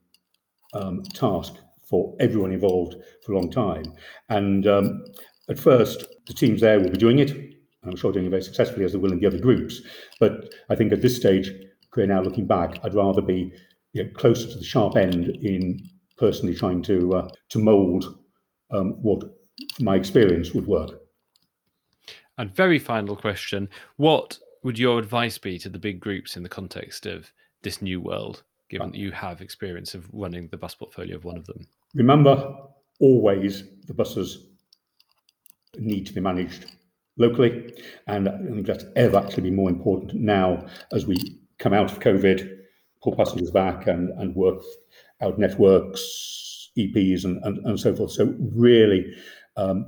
um, 0.73 1.03
task 1.03 1.55
for 1.83 2.15
everyone 2.21 2.53
involved 2.53 2.97
for 3.25 3.33
a 3.33 3.37
long 3.37 3.51
time. 3.51 3.85
And 4.29 4.67
um, 4.67 5.05
at 5.49 5.59
first, 5.59 6.05
the 6.27 6.35
teams 6.35 6.61
there 6.61 6.81
will 6.81 6.91
be 6.91 6.97
doing 6.97 7.19
it. 7.19 7.55
I'm 7.85 7.97
sure 7.97 8.13
doing 8.13 8.27
it 8.27 8.31
very 8.31 8.43
successfully 8.43 8.85
as 8.85 8.93
they 8.93 8.99
will 8.99 9.13
in 9.13 9.21
the 9.21 9.27
other 9.27 9.39
groups. 9.39 9.83
But 10.19 10.55
I 10.71 10.75
think 10.75 10.93
at 10.93 11.03
this 11.03 11.17
stage, 11.17 11.51
now 11.97 12.23
looking 12.23 12.47
back, 12.47 12.81
I'd 12.83 12.95
rather 12.95 13.23
be 13.23 13.53
you 13.93 14.03
know, 14.03 14.11
closer 14.15 14.49
to 14.49 14.59
the 14.59 14.65
sharp 14.65 14.97
end 14.97 15.29
in 15.29 15.81
personally 16.17 16.55
trying 16.55 16.83
to 16.83 17.15
uh, 17.15 17.29
to 17.51 17.59
mould 17.59 18.19
um, 18.73 19.01
what 19.03 19.23
my 19.79 19.95
experience 19.95 20.53
would 20.55 20.67
work. 20.67 20.91
And 22.37 22.55
very 22.55 22.81
final 22.81 23.15
question: 23.15 23.69
What 23.97 24.39
would 24.65 24.79
your 24.79 24.99
advice 24.99 25.39
be 25.39 25.59
to 25.61 25.69
the 25.69 25.79
big 25.79 26.01
groups 26.01 26.37
in 26.37 26.43
the 26.43 26.49
context 26.49 27.07
of 27.07 27.31
this 27.63 27.81
new 27.81 28.01
world, 28.01 28.43
given 28.69 28.91
that 28.91 28.99
you 28.99 29.13
have 29.13 29.41
experience 29.41 29.95
of 29.95 30.09
running 30.13 30.49
the 30.49 30.57
bus 30.57 30.75
portfolio 30.75 31.17
of 31.17 31.25
one 31.25 31.37
of 31.37 31.47
them? 31.47 31.67
Remember, 31.95 32.57
always 32.99 33.63
the 33.87 33.95
buses 33.95 34.49
need 35.79 36.07
to 36.07 36.13
be 36.13 36.21
managed 36.21 36.73
locally, 37.17 37.75
and 38.07 38.29
I 38.29 38.39
think 38.39 38.67
that's 38.67 38.85
ever 38.97 39.19
actually 39.19 39.45
been 39.45 39.57
more 39.57 39.71
important 39.71 40.15
now 40.15 40.67
as 40.93 41.07
we 41.07 41.41
come 41.59 41.73
out 41.73 41.93
of 41.93 42.01
COVID, 42.01 42.59
pull 43.03 43.17
passengers 43.17 43.51
back, 43.51 43.87
and 43.87 44.11
and 44.19 44.35
work 44.35 44.63
out 45.21 45.39
networks, 45.39 46.71
EPs, 46.77 47.25
and, 47.25 47.43
and, 47.45 47.59
and 47.65 47.81
so 47.81 47.95
forth. 47.95 48.13
So 48.13 48.35
really, 48.39 49.15
um, 49.57 49.87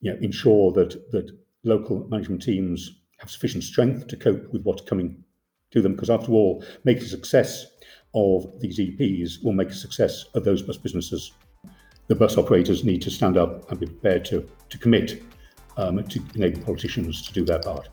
you 0.00 0.12
know, 0.12 0.18
ensure 0.20 0.72
that 0.72 1.10
that 1.12 1.30
local 1.64 2.06
management 2.08 2.42
teams 2.42 3.00
have 3.18 3.30
sufficient 3.30 3.64
strength 3.64 4.06
to 4.06 4.16
cope 4.16 4.52
with 4.52 4.62
what's 4.62 4.82
coming 4.82 5.24
to 5.72 5.82
them. 5.82 5.92
Because 5.92 6.10
after 6.10 6.32
all, 6.32 6.64
make 6.84 6.98
a 6.98 7.04
success 7.04 7.66
of 8.14 8.46
these 8.60 8.78
EPs 8.78 9.44
will 9.44 9.52
make 9.52 9.70
a 9.70 9.74
success 9.74 10.24
of 10.34 10.44
those 10.44 10.62
bus 10.62 10.76
businesses. 10.76 11.32
The 12.06 12.14
bus 12.14 12.38
operators 12.38 12.84
need 12.84 13.02
to 13.02 13.10
stand 13.10 13.36
up 13.36 13.70
and 13.70 13.78
be 13.78 13.86
prepared 13.86 14.24
to 14.26 14.48
to 14.70 14.78
commit 14.78 15.22
um, 15.78 16.04
to 16.04 16.20
enable 16.34 16.60
politicians 16.62 17.22
to 17.22 17.32
do 17.32 17.44
their 17.44 17.60
part. 17.60 17.88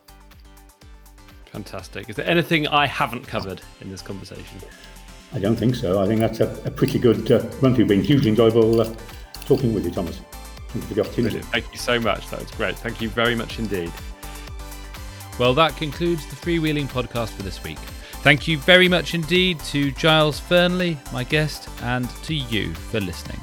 Fantastic. 1.46 2.10
Is 2.10 2.18
there 2.18 2.28
anything 2.28 2.68
I 2.68 2.86
haven't 2.86 3.26
covered 3.26 3.62
in 3.80 3.90
this 3.90 4.02
conversation? 4.02 4.60
I 5.34 5.40
don't 5.40 5.56
think 5.56 5.76
so. 5.76 6.02
I 6.02 6.08
think 6.08 6.20
that's 6.20 6.42
a, 6.42 6.50
a 6.66 6.72
pretty 6.72 7.00
good 7.00 7.32
uh, 7.32 7.40
run 7.62 7.74
through. 7.74 7.86
Been 7.86 8.04
hugely 8.04 8.30
enjoyable 8.30 8.82
uh, 8.82 8.94
talking 9.46 9.74
with 9.74 9.86
you, 9.86 9.92
Thomas. 9.92 10.20
Thank 10.70 10.76
you 10.76 10.82
for 10.82 10.94
the 10.96 11.02
opportunity. 11.02 11.40
Thank 11.40 11.72
you 11.72 11.78
so 11.78 12.00
much. 12.00 12.30
That 12.30 12.42
was 12.42 12.52
great. 12.52 12.78
Thank 12.78 13.02
you 13.02 13.08
very 13.10 13.36
much 13.36 13.60
indeed. 13.60 13.92
Well, 15.40 15.54
that 15.54 15.78
concludes 15.78 16.26
the 16.28 16.36
Freewheeling 16.36 16.88
podcast 16.88 17.30
for 17.30 17.44
this 17.44 17.64
week. 17.64 17.80
Thank 18.24 18.48
you 18.48 18.58
very 18.58 18.90
much 18.90 19.14
indeed 19.14 19.60
to 19.66 19.92
Giles 19.92 20.40
Fearnley, 20.40 20.98
my 21.14 21.24
guest, 21.24 21.70
and 21.84 22.10
to 22.24 22.34
you 22.34 22.74
for 22.74 23.00
listening. 23.00 23.40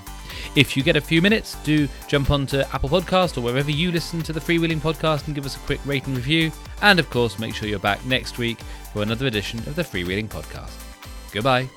If 0.55 0.77
you 0.77 0.83
get 0.83 0.97
a 0.97 1.01
few 1.01 1.23
minutes, 1.23 1.57
do 1.65 1.89
jump 2.09 2.31
onto 2.31 2.61
Apple 2.61 2.91
Podcast 2.91 3.39
or 3.39 3.41
wherever 3.41 3.71
you 3.71 3.91
listen 3.91 4.21
to 4.23 4.33
the 4.33 4.41
Freewheeling 4.41 4.81
Podcast 4.81 5.27
and 5.27 5.35
give 5.35 5.47
us 5.47 5.57
a 5.57 5.61
quick 5.61 5.81
rate 5.87 6.07
and 6.07 6.17
review. 6.17 6.53
And 6.83 6.99
of 6.99 7.09
course, 7.09 7.39
make 7.39 7.55
sure 7.55 7.69
you're 7.69 7.79
back 7.79 8.05
next 8.05 8.37
week 8.37 8.59
for 8.93 9.03
another 9.03 9.27
edition 9.27 9.61
of 9.61 9.77
the 9.77 9.83
Freewheeling 9.83 10.29
Podcast. 10.29 10.73
Goodbye. 11.33 11.69